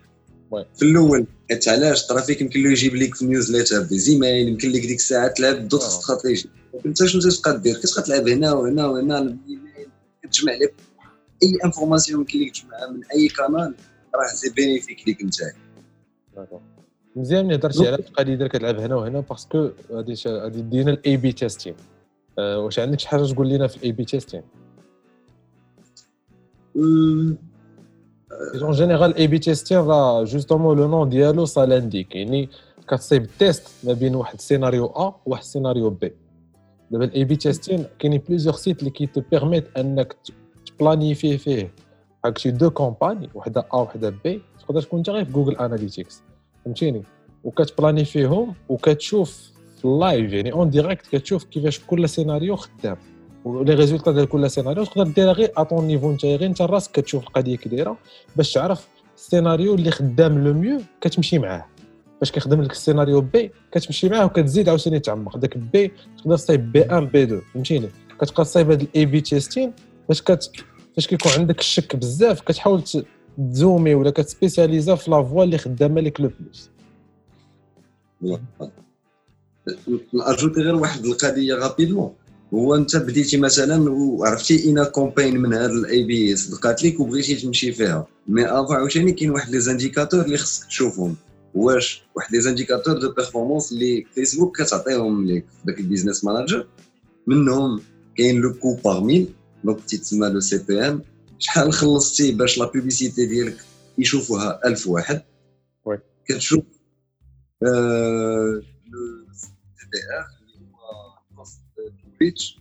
في 0.75 0.85
الأول 0.85 1.25
حيت 1.49 1.67
علاش؟ 1.67 2.01
ال 2.03 2.09
trafic 2.09 2.41
يمكن 2.41 2.63
له 2.63 2.71
يجيب 2.71 2.95
لك 2.95 3.15
في 3.15 3.25
newsletter 3.25 3.81
des 3.81 3.99
emails 3.99 4.47
يمكن 4.47 4.69
لك 4.69 4.81
ديك 4.81 4.95
الساعة 4.97 5.27
تلعب 5.27 5.67
d'autres 5.67 5.81
stratégies 5.81 6.49
انت 6.85 7.03
شنو 7.05 7.21
تبقى 7.21 7.59
دير 7.59 7.75
كتبقى 7.75 8.01
تلعب 8.01 8.27
هنا 8.27 8.53
وهنا 8.53 8.87
وهنا؟ 8.87 9.37
كتجمع 10.23 10.53
لك 10.53 10.73
أي 11.43 11.57
information 11.65 12.19
يمكن 12.19 12.39
لك 12.39 12.51
تجمعها 12.51 12.87
من 12.91 13.01
أي 13.15 13.27
قناه 13.27 13.73
راه 14.15 14.27
c'est 14.33 14.49
bénéfique 14.49 15.07
ليك 15.07 15.21
انت 15.21 15.35
مزيان 17.15 17.45
ملي 17.45 17.55
هضرتي 17.55 17.87
على 17.87 17.95
القضية 17.95 18.35
ديال 18.35 18.49
كتلعب 18.49 18.79
هنا 18.79 18.95
وهنا 18.95 19.19
parce 19.19 19.50
que 19.51 19.69
غادي 19.91 20.13
غادي 20.27 20.61
دينا 20.61 20.91
ال 20.91 21.17
A/B 21.17 21.31
testing 21.31 21.75
واش 22.37 22.79
عندك 22.79 22.99
شي 22.99 23.07
حاجة 23.07 23.25
تقول 23.25 23.49
لنا 23.49 23.67
في 23.67 23.77
ال 23.77 23.91
A/B 23.91 24.05
testing 24.05 24.41
en 28.31 28.71
général 28.71 29.15
A/B 29.15 29.39
testing 29.39 29.77
راه 29.77 30.23
justement 30.23 30.77
le 30.77 30.87
nom 30.87 31.09
ديالو 31.09 31.45
l'indique 31.57 32.15
يعني 32.15 32.49
كتصيب 32.87 33.27
test 33.39 33.67
ما 33.83 33.93
بين 33.93 34.15
واحد 34.15 34.33
السيناريو 34.33 34.85
A 34.85 35.13
وواحد 35.25 35.41
السيناريو 35.41 35.89
B 35.89 36.13
دابا 36.91 37.05
ال 37.05 37.23
A/B 37.23 37.35
testing 37.35 37.85
كاينين 37.99 38.21
plusieurs 38.29 38.55
sites 38.55 38.79
اللي 38.79 38.89
كي 38.89 39.09
permet 39.31 39.77
انك 39.77 40.15
تبلانيفي 40.65 41.37
فيه 41.37 41.71
هاك 42.25 42.37
شي 42.37 42.51
deux 42.51 42.69
campagnes 42.69 43.29
وحده 43.35 43.65
A 43.73 43.75
وحده 43.75 44.09
B 44.23 44.41
تقدر 44.59 44.81
تكون 44.81 44.99
انت 44.99 45.09
غير 45.09 45.25
في 45.25 45.31
Google 45.31 45.55
Analytics 45.57 46.21
فهمتيني 46.65 47.03
وكتبلانيفيهم 47.43 48.53
وكتشوف 48.69 49.51
في 49.77 49.85
ال 49.85 49.95
live 49.95 50.33
يعني 50.33 50.53
en 50.53 50.69
direct 50.69 51.07
كتشوف 51.07 51.43
كيفاش 51.43 51.79
كل 51.79 52.09
سيناريو 52.09 52.55
خدام 52.55 52.97
و 53.47 53.54
les 53.54 53.73
résultats 53.73 54.11
ديال 54.11 54.29
كل 54.29 54.51
سيناريو 54.51 54.83
تقدر 54.83 55.03
ديرها 55.03 55.33
غير 55.33 55.51
à 55.57 55.65
ton 55.65 55.87
niveau 55.87 56.11
انت 56.11 56.25
غير 56.25 56.45
انت 56.45 56.61
راسك 56.61 56.91
كتشوف 56.91 57.23
القضية 57.23 57.57
كي 57.57 57.69
دايره 57.69 57.97
باش 58.35 58.53
تعرف 58.53 58.87
السيناريو 59.15 59.75
اللي 59.75 59.91
خدام 59.91 60.43
le 60.43 60.53
mieux 60.53 60.81
كتمشي 61.01 61.39
معاه 61.39 61.65
باش 62.19 62.31
كيخدم 62.31 62.61
لك 62.61 62.71
السيناريو 62.71 63.21
B 63.21 63.51
كتمشي 63.71 64.09
معاه 64.09 64.25
وكتزيد 64.25 64.69
عاوتاني 64.69 64.99
تعمق 64.99 65.37
داك 65.37 65.57
B 65.57 65.91
تقدر 66.17 66.37
تصايب 66.37 66.71
B 66.71 66.79
1 66.79 67.11
B 67.11 67.23
2 67.23 67.41
فهمتيني 67.53 67.89
كتبقى 68.19 68.43
تصايب 68.43 68.71
هاد 68.71 68.81
ال 68.81 69.05
A/B 69.05 69.21
testing 69.21 69.73
باش 70.07 70.21
كت 70.21 70.51
فاش 70.95 71.07
كيكون 71.07 71.31
عندك 71.37 71.59
الشك 71.59 71.95
بزاف 71.95 72.41
كتحاول 72.41 72.83
تزومي 73.37 73.95
ولا 73.95 74.09
كتسبيسياليزا 74.09 74.95
في 74.95 75.11
la 75.11 75.23
voie 75.23 75.43
اللي 75.43 75.57
خدامه 75.57 76.01
لك 76.01 76.21
le 76.21 76.31
plus 76.39 76.69
ناجوتي 80.13 80.61
غير 80.61 80.75
واحد 80.75 81.05
القضية 81.05 81.55
rapidement 81.55 82.13
هو 82.53 82.75
انت 82.75 82.95
بديتي 82.95 83.37
مثلا 83.37 83.89
وعرفتي 83.91 84.63
une 84.63 84.83
campagne 84.83 85.37
من 85.37 85.53
هاد 85.53 85.69
ال 85.69 86.03
A/B 86.03 86.35
صدقات 86.35 86.83
لك 86.83 86.99
وبغيتي 86.99 87.35
تمشي 87.35 87.71
فيها. 87.71 88.07
mais 88.27 88.45
avant 88.45 88.75
عاوتاني 88.75 89.11
كاين 89.11 89.29
واحد 89.29 89.49
les 89.49 89.59
indicateurs 89.59 90.25
اللي 90.25 90.37
خصك 90.37 90.67
تشوفهم. 90.67 91.15
واش؟ 91.53 92.03
واحد 92.15 92.35
les 92.35 92.41
indicateurs 92.41 92.97
de 92.97 93.11
performance 93.11 93.71
اللي 93.71 94.05
فيسبوك 94.15 94.61
كتعطيهم 94.61 95.27
لك 95.27 95.45
داك 95.65 95.79
ال 95.79 95.84
Business 95.84 96.23
Manager 96.23 96.67
منهم 97.27 97.81
كاين 98.17 98.41
le 98.41 98.53
coût 98.53 98.75
par 98.75 99.03
mille 99.03 99.29
donc 99.63 99.85
تيتسمى 99.85 100.29
le 100.29 100.39
CPM 100.39 101.01
شحال 101.39 101.73
خلصتي 101.73 102.31
باش 102.31 102.57
la 102.57 102.71
publicité 102.71 103.25
ديالك 103.25 103.57
يشوفوها 103.97 104.59
1000 104.65 104.87
واحد. 104.87 105.21
كتشوف 106.25 106.63
le 107.61 108.61
CTR 109.33 110.36
reach 112.21 112.59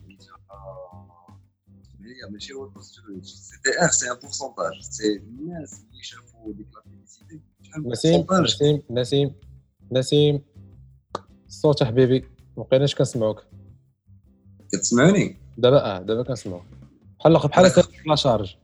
هي 2.01 2.31
ماشي 2.31 2.53
هو 2.53 2.71
reach 3.09 3.29
CTR 3.29 3.89
c'est 3.89 4.11
un 4.11 4.17
pourcentage 4.21 4.81
c'est 4.81 5.15
الناس 5.15 5.81
اللي 5.91 6.03
شافوا 6.03 6.53
ديك 6.53 6.67
la 6.75 6.81
publicité 6.85 7.39
شحال 7.63 7.89
نسيم 7.89 8.25
نسيم 8.43 8.81
نسيم 8.89 9.35
نسيم 9.91 10.41
الصوت 11.47 11.83
حبيبي 11.83 12.25
مبقيناش 12.57 12.95
كنسمعوك 12.95 13.43
كتسمعوني 14.71 15.37
دابا 15.57 15.85
آه 15.85 16.01
دابا 16.01 16.23
كنسمعوك 16.23 16.65
بحال 17.19 17.37
بحال 17.37 17.71
la 18.07 18.15
charge 18.15 18.55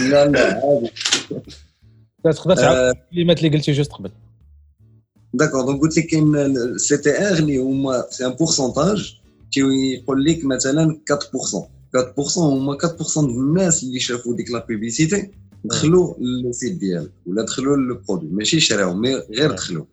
لا 0.00 0.26
لا 0.26 0.60
عادي 0.64 0.90
تقدر 2.24 2.56
تعاود 2.56 2.96
الكلمات 3.12 3.38
اللي 3.38 3.56
قلتي 3.56 3.72
juste 3.72 3.92
قبل 3.92 4.10
d'accord 5.34 5.64
donc 5.64 5.80
قلت 5.80 5.98
لك 5.98 6.06
كاين 6.06 6.78
CTR 6.78 7.38
اللي 7.38 7.58
هما 7.58 8.04
c'est 8.10 8.26
un 8.26 8.32
pourcentage 8.32 9.20
تيقول 9.54 10.24
لك 10.24 10.44
مثلا 10.44 11.00
4% 11.12 11.74
4% 11.96 12.38
هما 12.38 12.78
4% 12.78 13.18
ديال 13.18 13.30
الناس 13.30 13.82
اللي 13.82 14.00
شافوا 14.00 14.36
ديك 14.36 14.50
la 14.50 14.66
publicité 14.68 15.30
دخلوا 15.64 16.14
لل 16.18 16.36
site 16.36 16.72
ديالك 16.72 17.10
ولا 17.26 17.42
دخلوا 17.44 17.76
لل 17.76 17.88
produit 17.88 18.30
ماشي 18.30 18.60
شراو 18.60 18.94
mais 18.94 19.14
غير 19.14 19.50
oui. 19.50 19.56
دخلوا. 19.56 19.84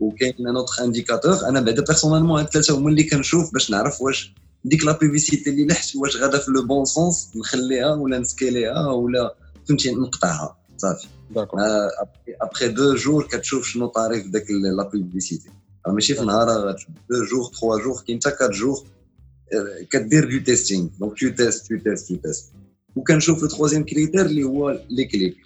وكاين 0.00 0.34
un 0.40 0.53
autre 0.53 0.84
indicateur 0.84 1.48
أنا 1.48 1.60
بعدا 1.60 1.84
personnellement 1.84 2.40
هاد 2.40 2.48
ثلاثة 2.48 2.78
هما 2.78 2.90
اللي 2.90 3.04
كنشوف 3.04 3.52
باش 3.52 3.70
نعرف 3.70 4.02
واش 4.02 4.34
ديك 4.64 4.84
la 4.84 4.92
publicité 4.92 5.50
اللي 5.50 5.66
لحت 5.66 5.96
واش 5.96 6.16
غادا 6.16 6.38
في 6.38 6.50
le 6.50 6.66
bon 6.66 6.84
sens 6.84 7.30
نخليها 7.36 7.94
ولا 7.94 8.18
نسكيليها 8.18 8.86
ولا 8.88 9.34
فهمتي 9.68 9.90
نقطعها. 9.90 10.56
صافي. 10.78 11.06
d'accord 11.30 11.60
après 12.40 12.68
deux 12.68 12.94
jours 12.94 13.26
كتشوف 13.26 13.66
شنو 13.66 13.86
طاري 13.86 14.20
داك 14.20 14.50
la 14.50 14.82
publicité 14.82 15.48
راه 15.86 15.92
ماشي 15.92 16.14
في 16.14 16.24
نهار 16.24 16.48
غتشوف 16.48 16.88
deux 17.10 17.24
jours 17.24 17.50
trois 17.52 17.82
jours 17.82 18.02
كاين 18.06 18.18
حتى 18.26 18.44
4 18.44 18.50
jours 18.58 18.86
آه، 19.52 19.86
كدير 19.90 20.30
du 20.30 20.44
testing 20.44 20.88
donc 21.00 21.18
tu 21.20 21.28
testes 21.28 21.66
tu 21.68 21.78
testes 21.78 22.08
tu 22.08 22.16
testes 22.16 22.52
وكنشوف 22.96 23.42
le 23.42 23.48
troisième 23.48 23.84
critère 23.84 24.26
اللي 24.26 24.44
هو 24.44 24.80
les 24.90 25.04
clics 25.04 25.36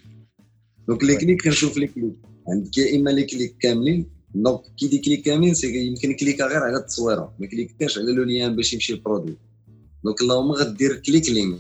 donc 0.89 1.05
les 1.05 1.17
clics 1.17 1.43
كنشوف 1.43 1.77
les 1.77 1.87
clics 1.87 2.15
عندك 2.49 2.79
يا 2.79 2.97
اما 2.97 3.11
les 3.11 3.25
clics 3.25 3.57
كاملين 3.61 4.07
donc 4.35 4.61
que 4.79 4.89
des 4.89 4.99
clics 4.99 5.25
كاملين 5.25 5.55
c'est 5.55 5.87
يمكن 5.87 6.13
كليكا 6.13 6.45
غير 6.45 6.63
على 6.63 6.77
التصويره 6.77 7.35
ما 7.39 7.47
كليكاش 7.47 7.99
على 7.99 8.13
le 8.13 8.23
lien 8.23 8.57
باش 8.57 8.73
يمشي 8.73 8.93
ال 8.93 8.98
produit 8.98 9.37
donc 10.05 10.21
اللهم 10.21 10.53
غدير 10.53 10.97
clic 10.97 11.31
lien 11.31 11.59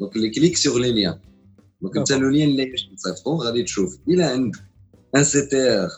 donc 0.00 0.16
les 0.16 0.30
clics 0.30 0.56
sur 0.56 0.78
les 0.78 0.92
liens 0.92 1.18
donc 1.82 1.96
انت 1.96 2.12
le 2.12 2.28
lien 2.28 2.48
اللي 2.48 2.64
باش 2.64 2.88
تصيفطو 2.96 3.36
غادي 3.36 3.62
تشوف 3.62 3.98
إلى 4.08 4.24
عندك 4.24 4.58
un 5.16 5.24
CTR 5.24 5.88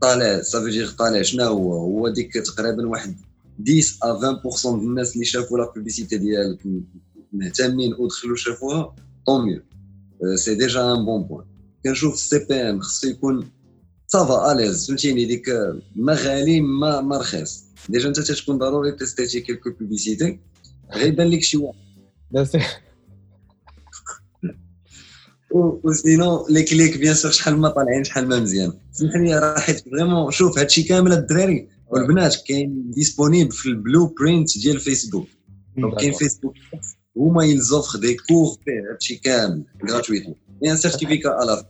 طالع 0.00 0.42
ça 0.42 0.51
veut 0.51 0.68
dire 0.68 0.88
طالع 0.88 1.22
شنو 1.22 1.44
هو 1.44 1.72
هو 1.78 2.08
ديك 2.08 2.32
تقريبا 2.32 2.86
واحد 2.88 3.16
10 3.68 3.82
ا 4.02 4.40
20% 4.50 4.66
ديال 4.66 4.80
الناس 4.80 5.14
اللي 5.14 5.24
شافوا 5.24 5.58
la 5.58 5.72
publicité 5.76 6.18
ديالك 6.18 6.58
مهتمين 7.32 7.94
ودخلوا 7.94 8.36
شافوها 8.36 8.94
tant 9.26 9.44
mieux 9.46 9.62
c'est 10.34 10.54
déjà 10.54 10.92
un 10.92 11.04
bon 11.04 11.22
point 11.22 11.44
كنشوف 11.84 12.14
ال 12.14 12.38
CPM 12.38 12.80
خصو 12.80 13.08
يكون 13.08 13.48
ça 14.06 14.29
va 14.29 14.52
à 14.52 14.57
l'aise 14.57 14.86
فهمتيني 14.86 15.24
ديك 15.24 15.48
ما 15.96 16.14
غالي 16.14 16.60
ما 16.60 17.00
ما 17.00 17.18
رخيص 17.18 17.64
déjà 17.88 18.08
انت 18.08 18.20
تكون 18.20 18.58
ضروري 18.58 18.92
تيستيتي 18.92 19.40
quelques 19.40 19.70
publicités 19.80 20.38
غيبان 20.92 21.28
لك 21.30 21.42
شي 21.42 21.56
واحد 21.56 21.78
و 25.54 25.69
sinon 25.69 26.46
les 26.50 26.62
clics 26.62 26.98
bien 26.98 27.14
sûr 27.14 27.30
شحال 27.30 27.56
ما 27.56 27.68
طالعين 27.68 28.04
شحال 28.04 28.28
ما 28.28 28.40
مزيان. 28.40 28.72
سمح 28.92 29.16
لي 29.16 29.38
راه 29.38 29.58
حيت 29.58 29.84
vraiment 29.88 30.30
شوف 30.30 30.58
هادشي 30.58 30.82
كامل 30.82 31.12
الدراري 31.12 31.68
والبنات 31.88 32.36
كاين 32.48 32.90
disponible 32.90 33.52
في 33.52 33.68
ال 33.68 34.14
Blueprint 34.20 34.58
ديال 34.58 34.80
فيسبوك. 34.80 35.26
donc 35.76 36.00
كاين 36.00 36.12
فيسبوك 36.12 36.54
هما 37.16 37.44
ils 37.44 37.60
offrent 37.60 37.98
des 37.98 38.14
cours 38.14 38.56
فيه 38.64 38.92
هادشي 38.92 39.16
كامل 39.16 39.64
gratuitement 39.90 40.34
y 40.62 40.65
a 40.65 40.69
un 40.69 40.76
certificat 40.76 41.42
الا 41.42 41.66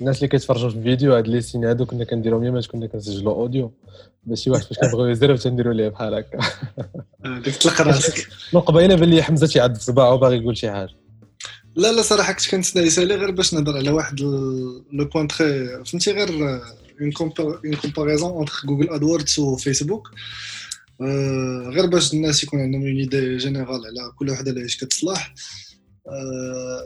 الناس 0.00 0.16
اللي 0.16 0.28
كيتفرجوا 0.28 0.70
في 0.70 0.76
الفيديو 0.76 1.14
هاد 1.14 1.28
les 1.28 1.40
signes 1.40 1.64
هادو 1.64 1.86
كنا 1.86 2.04
كنديرهم 2.04 2.44
يا 2.44 2.50
ما 2.50 2.60
كنا 2.60 2.86
كنسجلوا 2.86 3.34
audio 3.34 3.72
باش 4.24 4.44
شي 4.44 4.50
واحد 4.50 4.64
فاش 4.64 4.78
كنبغيو 4.78 5.06
يزرب 5.10 5.36
تنديروا 5.36 5.72
ليه 5.72 5.88
بحال 5.88 6.14
هكا. 6.14 6.38
ديك 7.44 7.56
تلقى 7.56 7.84
راسك. 7.84 8.28
من 8.52 8.60
قبيله 8.60 8.94
بان 8.94 9.10
لي 9.10 9.22
حمزة 9.22 9.46
تيعض 9.46 9.76
صباعه 9.76 10.14
وباغي 10.14 10.36
يقول 10.36 10.56
شي 10.56 10.70
حاجة. 10.70 10.90
لا 11.76 11.92
لا 11.92 12.02
صراحة 12.02 12.32
كنت 12.32 12.50
كنتسنى 12.50 12.82
يسالي 12.82 13.14
غير 13.14 13.30
باش 13.30 13.54
نهضر 13.54 13.76
على 13.76 13.90
واحد 13.90 14.20
le 14.92 15.04
point 15.14 15.28
très 15.28 15.66
فهمتي؟ 15.84 16.10
غير 16.12 16.60
une 17.00 17.12
comparaison 17.82 18.30
entre 18.30 18.52
Google 18.64 18.90
AdWords 18.90 19.38
وفيسبوك 19.38 20.10
غير 21.66 21.86
باش 21.86 22.14
الناس 22.14 22.44
يكون 22.44 22.60
عندهم 22.60 22.82
une 22.82 22.96
idée 22.96 23.36
générale 23.36 23.86
على 23.86 24.12
كل 24.18 24.30
وحده 24.30 24.50
اللي 24.50 24.64
اش 24.64 24.76
كتصلح. 24.76 25.34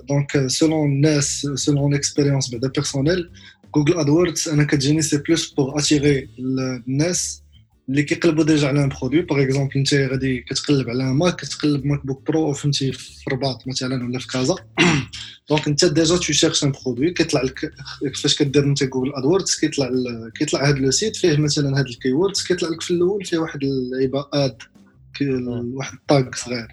donc 0.09 0.46
selon 0.46 0.92
الناس 0.92 1.46
selon 1.55 1.92
l'expérience 1.92 2.50
بعدا 2.50 2.68
personnelle 2.68 3.31
Google 3.74 3.98
AdWords 3.98 4.48
أنا 4.48 4.64
كتجيني 4.64 5.03
c'est 5.03 5.16
plus 5.16 5.50
pour 5.50 5.79
attirer 5.79 6.29
الناس. 6.88 7.42
اللي 7.90 8.03
كيقلبوا 8.03 8.44
déjà 8.44 8.68
على 8.68 8.85
un 8.85 8.88
produit 8.88 9.22
par 9.22 9.42
exemple 9.42 9.72
انت 9.76 9.94
غادي 9.94 10.40
كتقلب 10.40 10.88
على 10.90 11.05
Mac 11.14 11.37
كتقلب 11.37 11.85
MacBook 11.87 12.26
Pro 12.26 12.53
فهمتي 12.53 12.92
في 12.92 13.26
الرباط 13.26 13.68
مثلا 13.68 14.05
ولا 14.05 14.18
في 14.18 14.26
كازا. 14.26 14.55
donc 15.50 15.68
انت 15.68 15.85
déjà 15.85 16.16
tu 16.16 16.33
cherches 16.33 16.64
un 16.64 16.72
produit 16.85 17.11
كيطلع 17.11 17.42
لك 17.42 17.72
فاش 18.22 18.37
كدير 18.38 18.64
انت 18.64 18.85
Google 18.85 19.12
AdWords 19.14 19.55
كيطلع 19.61 19.90
كيطلع 20.38 20.68
هذا 20.68 20.79
le 20.79 20.90
site 20.90 21.16
فيه 21.16 21.37
مثلا 21.37 21.79
هاد 21.79 21.87
ال 21.87 22.12
keywords 22.12 22.42
كيطلع 22.42 22.68
لك 22.68 22.81
في 22.81 22.90
الأول 22.90 23.24
فيه 23.24 23.38
واحد 23.38 23.61
كي- 25.14 25.31
واحد 25.74 25.92
ال 25.94 26.05
tag 26.05 26.35
صغير. 26.35 26.68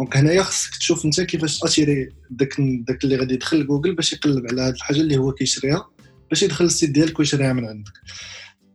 donc 0.00 0.16
هنايا 0.16 0.42
خصك 0.42 0.76
تشوف 0.76 1.04
انت 1.04 1.20
كيفاش 1.20 1.58
تاتيري 1.58 2.08
داك 2.30 2.54
داك 2.88 3.04
اللي 3.04 3.16
غادي 3.16 3.34
يدخل 3.34 3.66
جوجل 3.66 3.94
باش 3.94 4.12
يقلب 4.12 4.46
على 4.50 4.62
هاد 4.62 4.74
الحاجة 4.74 4.96
اللي 5.00 5.16
هو 5.16 5.32
كيشريها 5.32 5.88
باش 6.30 6.42
يدخل 6.42 6.64
ال 6.64 6.69
site 6.69 6.90
ديالك 6.90 7.18
ويشريها 7.18 7.52
من 7.52 7.64
عندك. 7.64 7.92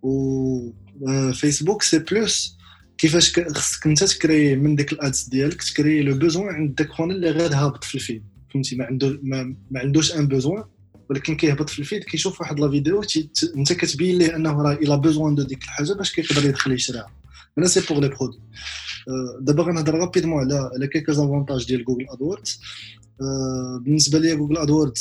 و 0.02 0.72
فيسبوك 1.34 1.84
c'est 1.84 2.00
plus 2.00 2.58
كيفاش 2.98 3.40
خصك 3.40 3.88
انت 3.88 4.04
تكري 4.04 4.56
من 4.56 4.76
ديك 4.76 4.92
ال 4.94 5.01
ads 5.01 5.24
ديالك 5.24 5.64
تكري 5.64 6.02
le 6.02 6.18
besoin 6.18 6.48
عند 6.56 6.76
داك 6.76 6.90
خونا 6.90 7.14
اللي 7.14 7.30
غير 7.30 7.54
هابط 7.54 7.84
في 7.84 7.96
ال 7.96 8.01
feed 8.01 8.24
فهمتي 8.54 8.76
ما 8.76 8.86
عنده 8.86 9.20
ما, 9.24 9.56
ما 9.72 9.80
عندوش 9.80 10.16
un 10.16 10.28
besoin 10.28 10.64
ولكن 11.10 11.36
كيهبط 11.36 11.70
في 11.70 11.80
ال 11.80 11.85
feed 11.85 12.04
كيشوف 12.04 12.42
واحد 12.42 12.60
la 12.60 12.70
vidéo 12.70 13.02
انت 13.58 13.74
كتبين 13.74 14.18
ليه 14.18 14.36
انه 14.36 14.62
راه 14.62 14.74
il 14.74 14.96
a 14.96 15.01
besoin 15.01 15.36
de 15.36 15.44
ديك 15.44 15.64
الحاجة 15.64 15.94
باش 15.94 16.12
كيقدر 16.12 16.46
يدخل 16.50 16.72
يشريها 16.72 17.08
أنا 17.58 17.68
c'est 17.68 17.80
pour 17.90 18.00
les 18.00 18.08
produits 18.08 18.42
دابا 19.42 19.64
غنهضر 19.64 19.94
rapidement 19.96 20.40
على 20.44 20.70
على 20.76 20.88
quelques 20.88 21.12
avantages 21.12 21.66
ديال 21.68 21.86
Google 21.86 22.06
AdWords 22.10 22.60
بالنسبة 23.82 24.20
لي 24.20 24.36
Google 24.36 24.58
AdWords 24.58 25.00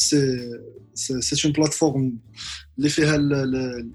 c'est 0.94 1.20
c'est 1.20 1.46
une 1.46 1.52
plateforme 1.52 2.18
اللي 2.78 2.88
فيها 2.88 3.16
ال- 3.16 3.34
ال- 3.34 3.90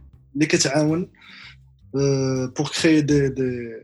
اللي 1.95 2.47
كتعاون 2.47 2.53
pour 2.57 2.67
créer 2.81 3.01
des 3.01 3.29
des 3.29 3.81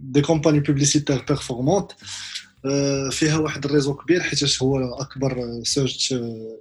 des 0.00 0.20
campagnes 0.20 0.60
publicitaires 0.60 1.24
performantes 1.28 1.92
فيها 3.10 3.38
واحد 3.38 3.64
ال 3.64 3.68
réseau 3.68 3.94
كبير 3.94 4.20
حيت 4.20 4.62
هو 4.62 4.94
أكبر 4.94 5.60
search 5.62 6.14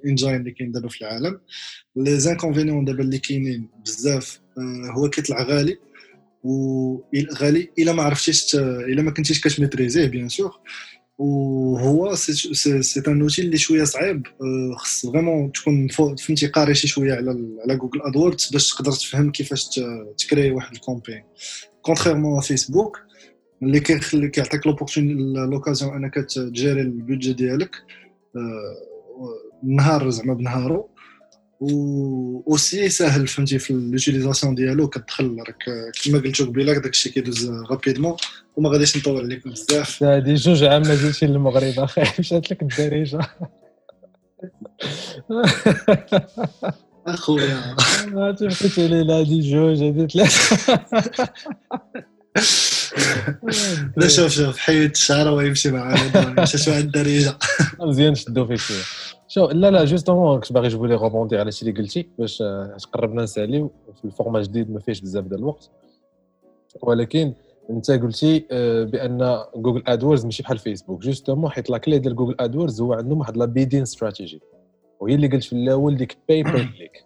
engine 0.06 0.36
اللي 0.36 0.52
كاين 0.52 0.72
دابا 0.72 0.90
في 0.90 1.02
العالم. 1.02 1.40
les 1.96 2.20
inconvénients 2.20 2.86
دابا 2.86 3.04
اللي 3.04 3.18
كاينين 3.18 3.70
بزاف 3.86 4.40
هو 4.92 5.10
كيطلع 5.10 5.44
غالي 5.44 5.78
و 6.44 6.98
غالي 7.34 7.70
إلا 7.80 7.94
ما 7.94 8.04
عرفتيش 8.04 8.56
إلا 8.56 9.02
ما 9.02 9.12
كنتيش 9.12 9.42
كتميتريزيه 9.42 10.06
bien 10.06 10.30
sûr. 10.30 10.60
وهو 11.22 12.16
c'est 12.16 13.04
un 13.08 13.22
outil 13.22 13.42
اللي 13.42 13.58
شوية 13.58 13.84
صعيب 13.84 14.28
خص 14.76 15.06
vraiment 15.06 15.52
تكون 15.52 15.88
فهمتي 15.88 16.48
قاري 16.48 16.76
شي 16.76 16.88
شوية 16.88 17.14
على 17.14 17.58
على 17.64 17.76
Google 17.76 18.02
AdWords 18.02 18.50
باش 18.52 18.70
تقدر 18.70 18.92
تفهم 18.92 19.32
كيفاش 19.32 19.80
تكري 20.18 20.52
واحد 20.52 20.74
ال 20.74 20.79
campagne 20.79 21.24
contrairement 21.82 22.42
فيسبوك 22.42 23.00
اللي 23.64 23.80
كيخلي 23.80 24.30
كيعطيك 24.30 24.68
l'occasion 25.52 25.94
انك 25.94 26.14
تجيري 26.14 26.82
ال 26.82 26.89
budget 26.89 27.34
ديالك 27.34 27.76
نهار 29.64 30.10
زعما 30.10 30.34
بنهارو 30.34 30.90
و 31.62 32.43
aussi 32.48 32.90
ساهل 32.89 33.28
فهمتي 33.28 33.60
في 33.60 33.74
l'utilisation 33.74 34.56
ديالو 34.56 34.88
كتدخل 34.88 35.38
راك 35.47 35.63
كما 36.04 36.19
قلتو 36.19 36.45
قبيلة 36.45 36.74
داكشي 36.74 37.10
كيدوز 37.10 37.50
rapidement 37.50 38.16
وما 38.56 38.69
غاديش 38.69 38.97
نطول 38.97 39.24
عليكم 39.24 39.50
بزاف. 39.50 40.04
هادي 40.04 40.34
جوج 40.34 40.63
عام 40.63 40.82
ما 40.82 40.95
جيتي 40.95 41.26
للمغرب 41.26 41.80
أخي 41.80 42.04
مشات 42.19 42.52
لك 42.52 42.62
الدارجة. 42.62 43.19
أخويا. 47.08 47.76
ما 48.08 48.32
تبقيت 48.32 48.80
علي 48.80 49.13
هادي 49.13 49.39
جوج 49.39 49.84
هادي 49.84 50.08
ثلاثة. 50.08 50.80
لا 53.97 54.08
شوف 54.08 54.32
شوف 54.32 54.58
حيد 54.58 54.91
الشعر 54.91 55.28
ويمشي 55.28 55.71
معانا 55.71 56.41
مشى 56.41 56.58
شوية 56.58 56.78
الدارجة. 56.80 57.38
مزيان 57.80 58.15
شدو 58.15 58.47
فيك 58.47 58.60
شوية. 58.60 58.84
شو 59.34 59.50
لا 59.50 59.72
لا 59.72 59.86
justement 59.86 60.40
كنت 60.39 60.54
باغي 60.54 60.67
je 60.68 60.86
l'ai 60.86 60.96
répondu 60.96 61.38
على 61.38 61.52
شي 61.52 61.70
اللي 61.70 61.82
قلتي 61.82 62.10
باش 62.20 62.44
قربنا 62.94 63.24
نساليو 63.24 63.72
في 63.96 64.06
ال 64.06 64.11
format 64.11 64.42
جديد 64.41 64.72
ما 64.72 64.80
فيهش 64.80 65.02
بزاف 65.02 65.26
ديال 65.26 65.39
الوقت. 65.39 65.70
ولكن 66.82 67.34
انت 67.70 67.91
قلتي 67.91 68.39
بأن 68.91 69.44
Google 69.56 69.84
AdWords 69.88 70.26
ماشي 70.26 70.44
بحال 70.44 70.58
فيسبوك 70.58 71.02
justement 71.02 71.52
حيت 71.52 71.70
la 71.70 71.78
clé 71.78 72.00
ديال 72.00 72.15
Google 72.16 72.36
AdWords 72.40 72.82
هو 72.82 72.94
عندهم 72.94 73.20
واحد 73.20 73.38
la 73.38 73.46
bidding 73.46 73.82
strategy 73.82 74.42
وهي 75.00 75.15
اللي 75.15 75.28
قلت 75.28 75.44
في 75.44 75.54
الأول 75.54 75.96
ديك 75.98 76.17
pay 76.30 76.44
per 76.44 76.66
click 76.78 77.06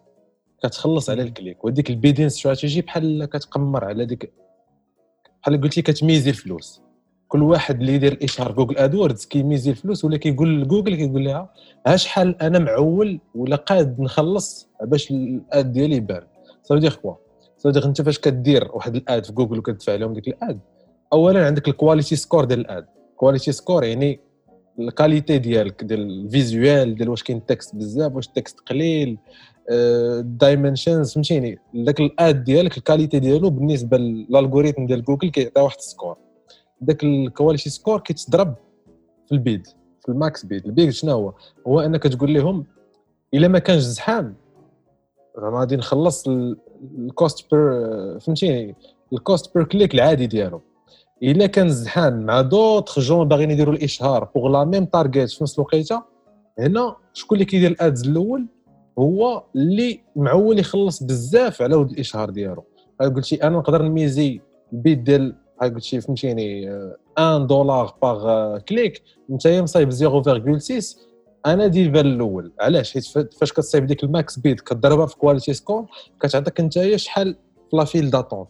كتخلص 0.63 1.09
على 1.09 1.21
ال 1.21 1.28
click. 1.28 1.65
وديك 1.65 1.89
ال 1.89 1.94
bidding 1.94 2.25
strategy 2.25 2.81
بحال 2.81 3.25
كتقمر 3.25 3.85
على 3.85 4.05
ديك 4.05 4.33
بحال 5.41 5.61
قلتي 5.61 5.81
كتميزي 5.81 6.29
الفلوس. 6.29 6.81
كل 7.27 7.43
واحد 7.43 7.79
اللي 7.79 7.93
يدير 7.93 8.19
اشهار 8.23 8.51
Google 8.51 8.77
AdWords 8.77 9.25
كيميزي 9.25 9.71
الفلوس 9.71 10.05
ولا 10.05 10.17
كيقول 10.17 10.61
لجوجل 10.61 10.95
كيقول 10.95 11.25
لها 11.25 11.49
ها 11.88 11.95
شحال 11.95 12.41
أنا 12.41 12.59
معول 12.59 13.19
ولا 13.35 13.55
قاد 13.55 13.99
نخلص 13.99 14.67
باش 14.83 15.11
ال 15.12 15.31
ad 15.31 15.71
ديالي 15.71 15.95
يبان؟ 15.95 16.23
ça 16.63 16.79
veut 16.79 16.87
dire 16.87 16.93
quoi 16.93 17.13
ça 17.58 17.69
أنت 17.85 18.01
فاش 18.01 18.19
كدير 18.19 18.69
واحد 18.73 18.95
ال 18.95 19.05
ad 19.05 19.25
في 19.25 19.33
جوجل 19.33 19.59
وكتدفع 19.59 19.93
عليهم 19.93 20.13
ديك 20.13 20.27
ال 20.27 20.38
ad 20.38 20.60
اولا 21.13 21.45
عندك 21.45 21.67
ال 21.67 21.73
quality 21.73 22.15
score 22.15 22.45
ديال 22.45 22.59
ال 22.60 22.66
ad. 22.66 22.86
quality 23.17 23.51
score 23.51 23.84
يعني 23.83 24.19
ال 24.79 24.87
quality 24.87 25.38
ديالك 25.38 25.83
ديال 25.83 26.01
ال 26.01 26.15
visuel 26.15 26.95
ديال 26.95 27.09
واش 27.09 27.23
كاين 27.23 27.45
text 27.45 27.75
بزاف 27.75 28.15
واش 28.15 28.27
ال 28.27 28.34
text 28.34 28.60
قليل 28.59 29.17
ال 29.71 29.84
dimensions 29.84 31.13
فهمتيني؟ 31.13 31.59
داك 31.73 31.99
ال 31.99 32.14
ad 32.14 32.43
ديالك 32.43 32.77
ال 32.77 32.83
quality 32.83 33.19
ديالو 33.19 33.49
بالنسبة 33.49 33.97
لل 33.97 34.13
algorithm 34.13 34.86
ديال 34.85 35.03
جوجل 35.03 35.29
كيعطي 35.29 35.61
واحد 35.61 35.77
ال 35.77 35.84
score 35.84 36.17
داك 36.81 37.03
ال 37.03 37.12
quality 37.12 37.69
score 37.69 37.99
كيتضرب 37.99 38.55
في 39.25 39.31
ال 39.31 39.40
bid 39.40 39.67
في 40.01 40.09
ال 40.10 40.18
max 40.18 40.45
bid. 40.45 40.65
ال 40.65 40.71
bid 40.71 40.89
شنو 40.89 41.11
هو؟ 41.11 41.33
هو 41.67 41.79
أنك 41.79 42.03
تقول 42.03 42.33
لهم 42.33 42.65
إلا 43.33 43.47
ما 43.47 43.59
كانش 43.59 43.81
زحام 43.81 44.35
غادي 45.39 45.75
نخلص 45.75 46.27
ال 46.27 46.52
cost 46.52 47.51
per 47.51 48.19
فهمتيني؟ 48.19 48.75
ال 49.13 49.21
cost 49.21 49.53
per 49.55 49.63
click 49.63 49.93
العادي 49.93 50.27
ديالو. 50.27 50.61
إلا 51.23 51.45
كان 51.45 51.69
زحام 51.69 52.25
مع 52.25 52.41
d'autres 52.41 52.99
gens 52.99 53.27
باغيين 53.27 53.51
يديروا 53.51 53.73
الإشهار 53.73 54.23
pour 54.36 54.47
la 54.47 54.65
même 54.65 54.86
target 54.86 55.29
في 55.29 55.43
نفس 55.43 55.55
الوقيتة 55.59 56.03
هنا 56.59 56.95
شكون 57.13 57.35
اللي 57.35 57.45
كيدير 57.45 57.71
ال 57.71 57.80
ads 57.80 58.08
الأول؟ 58.07 58.45
هو 58.99 59.43
اللي 59.55 59.99
معول 60.15 60.59
يخلص 60.59 61.03
بزاف 61.03 61.61
على 61.61 61.75
ود 61.75 61.91
الإشهار 61.91 62.29
ديالو. 62.29 62.63
قلتي 62.99 63.43
أنا 63.43 63.57
نقدر 63.57 63.81
نميزي 63.81 64.41
ال 64.73 64.79
bid 64.79 64.97
ديال 64.99 65.35
قلتي 65.61 66.01
فهمتيني 66.01 66.71
1 67.17 67.47
دولار 67.47 67.97
par 68.01 68.58
clic 68.60 69.03
انت 69.29 69.47
مصايب 69.47 69.91
0.6 69.91 70.97
أنا 71.45 71.65
نبان 71.65 72.05
الأول. 72.05 72.51
علاش؟ 72.59 72.93
حيت 72.93 73.05
فاش 73.33 73.53
كتصايب 73.53 73.85
ديك 73.85 74.03
ال 74.03 74.12
max 74.12 74.39
bid 74.39 74.60
كضربها 74.59 75.05
في 75.05 75.17
quality 75.17 75.53
score 75.53 75.86
كتعطيك 76.21 76.59
انت 76.59 76.95
شحال 76.95 77.35
في 77.69 77.77
la 77.77 77.88
file 77.88 78.10
d'attente 78.10 78.49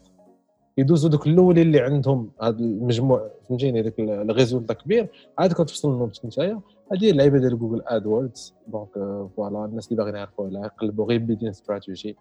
يدوزوا 0.77 1.09
دوك 1.09 1.27
الأولين 1.27 1.67
اللي 1.67 1.79
عندهم 1.79 2.31
هذا 2.41 2.59
المجموع 2.59 3.31
فهمتيني 3.49 3.81
داك 3.81 3.99
ال 3.99 4.07
résultat 4.07 4.73
كبير. 4.73 5.07
عاد 5.37 5.53
كتوصل 5.53 5.91
النوبة 5.91 6.25
نتايا. 6.25 6.61
هذه 6.91 7.11
اللعيبة 7.11 7.39
ديال 7.39 7.59
Google 7.59 7.81
AdWords 7.87 8.53
donc 8.67 8.89
voilà 9.37 9.65
الناس 9.65 9.87
اللي 9.87 9.97
باغيين 9.97 10.15
يعرفوا 10.15 10.45
عليها 10.47 10.65
يقلبوا 10.65 11.05
غير 11.05 11.19
bidding 11.19 11.49
strategy 11.49 12.17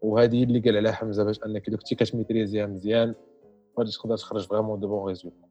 وهذه 0.00 0.42
اللي 0.42 0.60
قال 0.60 0.76
عليها 0.76 0.92
حمزة 0.92 1.24
باش 1.24 1.40
أنك 1.46 1.70
دوك 1.70 1.80
كتميتريزيها 1.80 2.66
مزيان. 2.66 3.14
غادي 3.78 3.90
تقدر 3.90 4.16
تخرج 4.16 4.46
vraiment 4.46 4.80
de 4.80 4.88
bons 4.88 5.08
résultats 5.08 5.46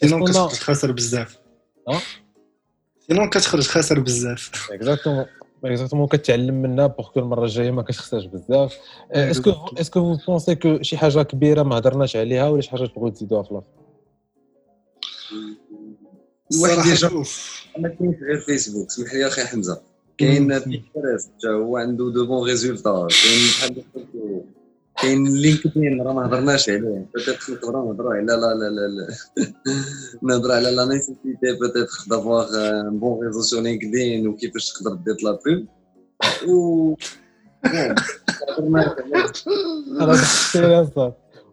sinon 0.00 0.24
كتخرج 0.24 0.58
خاسر 0.58 0.92
بزاف 0.92 1.38
sinon 3.08 3.30
كتخرج 3.30 3.66
خاسر 3.66 4.00
بزاف 4.00 4.70
exactement 4.72 5.26
exactement 5.64 6.06
كتعلم 6.06 6.62
منها 6.62 6.86
pour 6.86 7.10
que 7.10 7.20
المره 7.20 7.44
الجايه 7.44 7.70
ما 7.70 7.82
كتخسرش 7.82 8.24
بزاف 8.24 8.78
est-ce 9.10 9.37
que 9.37 9.50
est-ce 9.80 10.04
que 10.04 10.16
vous 10.16 10.24
pensez 10.26 10.54
que 10.54 10.82
شي 10.82 10.96
حاجة 10.96 11.22
كبيره 11.22 11.62
ما 11.62 11.78
هضرناش 11.78 12.16
عليها 12.16 12.48
ولا 12.48 12.60
شي 12.60 12.70
حاجة 12.70 12.86
تبغيو 12.86 13.08
تزيدوها 13.08 13.42
في 13.42 13.50
الآخر 13.50 13.66
واحد 16.62 16.86
يجرب 16.86 17.24
ما 17.78 17.88
كاينش 17.88 18.16
غير 18.22 18.40
فيسبوك 18.40 18.90
سمح 18.90 19.14
لي 19.14 19.26
أخي 19.26 19.44
حمزة. 19.44 19.82
كاين 20.18 20.58
بينترست 20.58 21.46
هو 21.46 21.76
عنده 21.76 22.10
de 22.10 22.26
bons 22.26 22.48
résultats. 22.48 23.08
كاين 23.10 23.48
بحال 23.48 23.84
كاين 25.02 25.36
لينكدين 25.36 26.02
راه 26.02 26.12
ما 26.12 26.26
هضرناش 26.26 26.68
عليه. 26.68 27.06
peut-être 27.14 27.50
نقدروا 27.50 27.86
نهضروا 27.86 28.14
على 28.14 28.26
لا 28.26 28.36
لا 28.36 28.54
لا 28.54 28.86
لا 28.86 29.06
نهضروا 30.22 30.54
على 30.56 30.70
la 30.70 30.84
nécessité 30.84 31.18
peut-être 31.42 31.88
d'avoir 32.10 32.48
un 32.54 32.98
bon 32.98 33.26
réseau 33.26 33.40
sur 33.42 33.62
لينكدين 33.62 34.28
وكيفاش 34.28 34.72
تقدر 34.72 34.94
دير 34.94 35.16
la 35.22 35.38
pub 35.46 35.66
و 36.48 36.94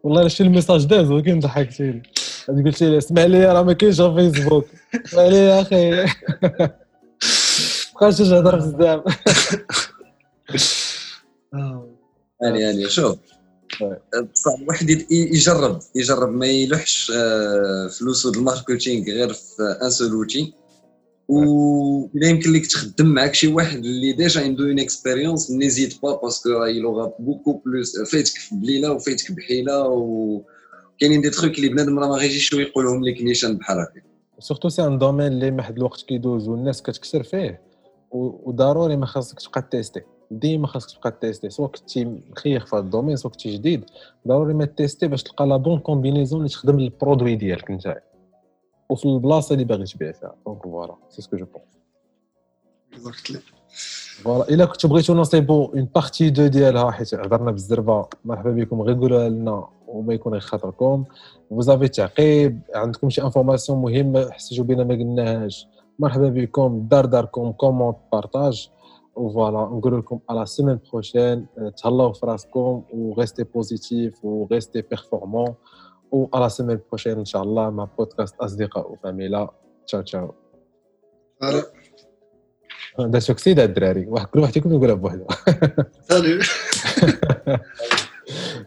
والله 0.03 0.27
شي 0.27 0.43
ال 0.43 0.49
message 0.49 0.85
داز 0.85 1.11
ولكن 1.11 1.39
ضحكتيني. 1.39 2.03
قلت 2.47 2.83
لي 2.83 2.97
اسمع 2.97 3.23
لي 3.23 3.45
راه 3.45 3.63
ما 3.63 3.73
كاينش 3.73 4.01
في 4.01 4.31
فيسبوك 4.31 4.65
اسمع 5.05 5.27
لي 5.27 5.37
يا 5.37 5.61
أخي. 5.61 5.91
بقاش 8.01 8.17
تهضر 8.17 8.55
بزاف. 8.55 9.01
يعني 12.41 12.59
يعني 12.59 12.89
شوف 12.89 13.15
بصح 14.33 14.53
الواحد 14.61 14.89
يجرب 15.11 15.79
يجرب 15.95 16.29
ما 16.29 16.45
يلوحش 16.45 17.11
فلوسو 17.99 18.29
ال 18.29 18.37
marketing 18.37 19.05
غير 19.05 19.33
في 19.33 19.77
un 19.83 19.89
seul 19.89 20.11
outil 20.11 20.53
ولا 21.27 22.27
يمكن 22.27 22.53
لك 22.53 22.65
تخدم 22.65 23.05
معك 23.05 23.33
شي 23.33 23.47
واحد 23.47 23.77
اللي 23.77 24.13
déjà 24.13 24.41
عنده 24.43 24.63
une 24.63 24.79
expérience 24.79 25.51
n'hésite 25.51 26.01
pas 26.03 26.15
parce 26.21 26.39
que 26.39 26.49
il 26.49 26.83
aura 26.83 27.21
beaucoup 27.21 27.53
plus 27.65 27.99
فايتك 27.99 28.37
في 28.37 28.55
بليلة 28.55 28.91
وفايتك 28.91 29.31
بحيلة 29.31 29.87
وكاينين 29.87 31.21
des 31.21 31.29
trucs 31.29 31.57
اللي 31.57 31.69
بنادم 31.69 31.99
راه 31.99 32.07
ما 32.07 32.15
غيجيش 32.15 32.53
ويقولهم 32.53 33.03
لك 33.03 33.21
نيشان 33.21 33.57
بحال 33.57 33.79
هكا. 33.79 34.01
surtout 34.39 34.69
c'est 34.69 34.83
un 34.87 34.97
domaine 34.97 35.27
اللي 35.27 35.51
واحد 35.51 35.77
الوقت 35.77 36.01
كيدوز 36.01 36.47
والناس 36.47 36.81
كتكسر 36.81 37.23
فيه 37.23 37.61
وضروري 38.11 38.95
ما 38.97 39.05
خاصك 39.05 39.39
تبقى 39.39 39.67
تيستي. 39.71 40.01
ديما 40.31 40.67
خاصك 40.67 40.97
تبقى 40.97 41.17
تيستي 41.21 41.49
سواء 41.49 41.69
كنتي 41.69 42.05
مخيخ 42.05 42.65
في 42.65 42.75
هذا 42.75 42.83
ال 42.83 42.87
domaine 42.87 43.15
سواء 43.15 43.33
كنتي 43.33 43.53
جديد 43.53 43.85
ضروري 44.27 44.53
ما 44.53 44.65
تيستي 44.65 45.07
باش 45.07 45.23
تلقى 45.23 45.47
la 45.47 45.57
bonne 45.57 45.79
combinaison 45.79 46.39
اللي 46.39 46.49
تخدم 46.49 46.79
ال 46.79 46.86
produit 46.86 47.35
ديالك 47.35 47.71
نتايا 47.71 48.01
وفي 48.89 49.05
البلاصة 49.05 49.53
اللي 49.53 49.65
باغي 49.65 49.85
تبيع 49.85 50.11
فيها. 50.11 50.35
donc 50.45 50.63
voilà 50.63 50.95
c'est 51.09 51.21
ce 51.21 51.28
que 51.28 51.37
je 51.37 51.45
pense 51.45 51.81
voilà 54.23 54.49
إلا 54.49 54.65
كنتو 54.65 54.87
بغيتو 54.87 55.13
نصيبو 55.13 55.65
une 55.65 55.87
partie 55.95 56.29
deux 56.29 56.47
ديالها 56.47 56.91
حيت 56.91 57.13
هضرنا 57.13 57.51
بالزربة. 57.51 58.07
مرحبا 58.25 58.51
بكم 58.51 58.81
غير 58.81 58.99
قولوها 58.99 59.29
لنا 59.29 59.67
وما 59.87 60.13
يكون 60.13 60.31
غير 60.31 60.41
خاطركم. 60.41 61.05
فوزافي 61.49 61.87
تعقيب 61.87 62.61
عندكم 62.75 63.09
شي 63.09 63.21
information 63.21 63.81
مهمة 63.81 64.31
حسيتو 64.31 64.63
بينا 64.63 64.83
ما 64.83 64.93
قلناهاش. 64.93 65.67
مرحبا 65.99 66.29
بكم 66.29 66.87
دار 66.91 67.05
داركم 67.05 67.51
commente 67.51 67.97
partage 68.11 68.69
و 69.15 69.22
voilà 69.22 69.57
نقول 69.57 69.99
لكم 69.99 70.19
à 70.29 70.35
la 70.35 70.45
semaine 70.45 70.79
prochaine 70.91 71.45
تهلاو 71.77 72.13
في 72.13 72.25
راسكم 72.25 72.83
و 72.93 73.00
restez 73.00 73.43
positifs 73.43 74.25
و 74.25 74.33
restez 74.33 74.81
performants 74.81 75.55
و 76.11 76.27
à 76.33 76.39
la 76.39 76.49
semaine 76.49 76.79
prochaine 76.89 77.17
ان 77.17 77.25
شاء 77.25 77.43
الله 77.43 77.69
مع 77.69 77.87
بودكاست 77.97 78.35
اصدقاء 78.39 78.91
وفاميلا 78.91 79.49
تشاو 79.87 80.01
تشاو 80.01 80.33
voilà 81.41 81.63
هذا 82.99 83.19
سوكسيد 83.19 83.59
الدراري. 83.59 84.07
واحد 84.07 84.27
كل 84.27 84.39
واحد 84.39 84.57
يكون 84.57 84.73
يقولها 84.73 84.95
بوحده. 84.95 85.27
salut 86.01 86.39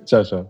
تشاو 0.07 0.22
تشاو 0.22 0.46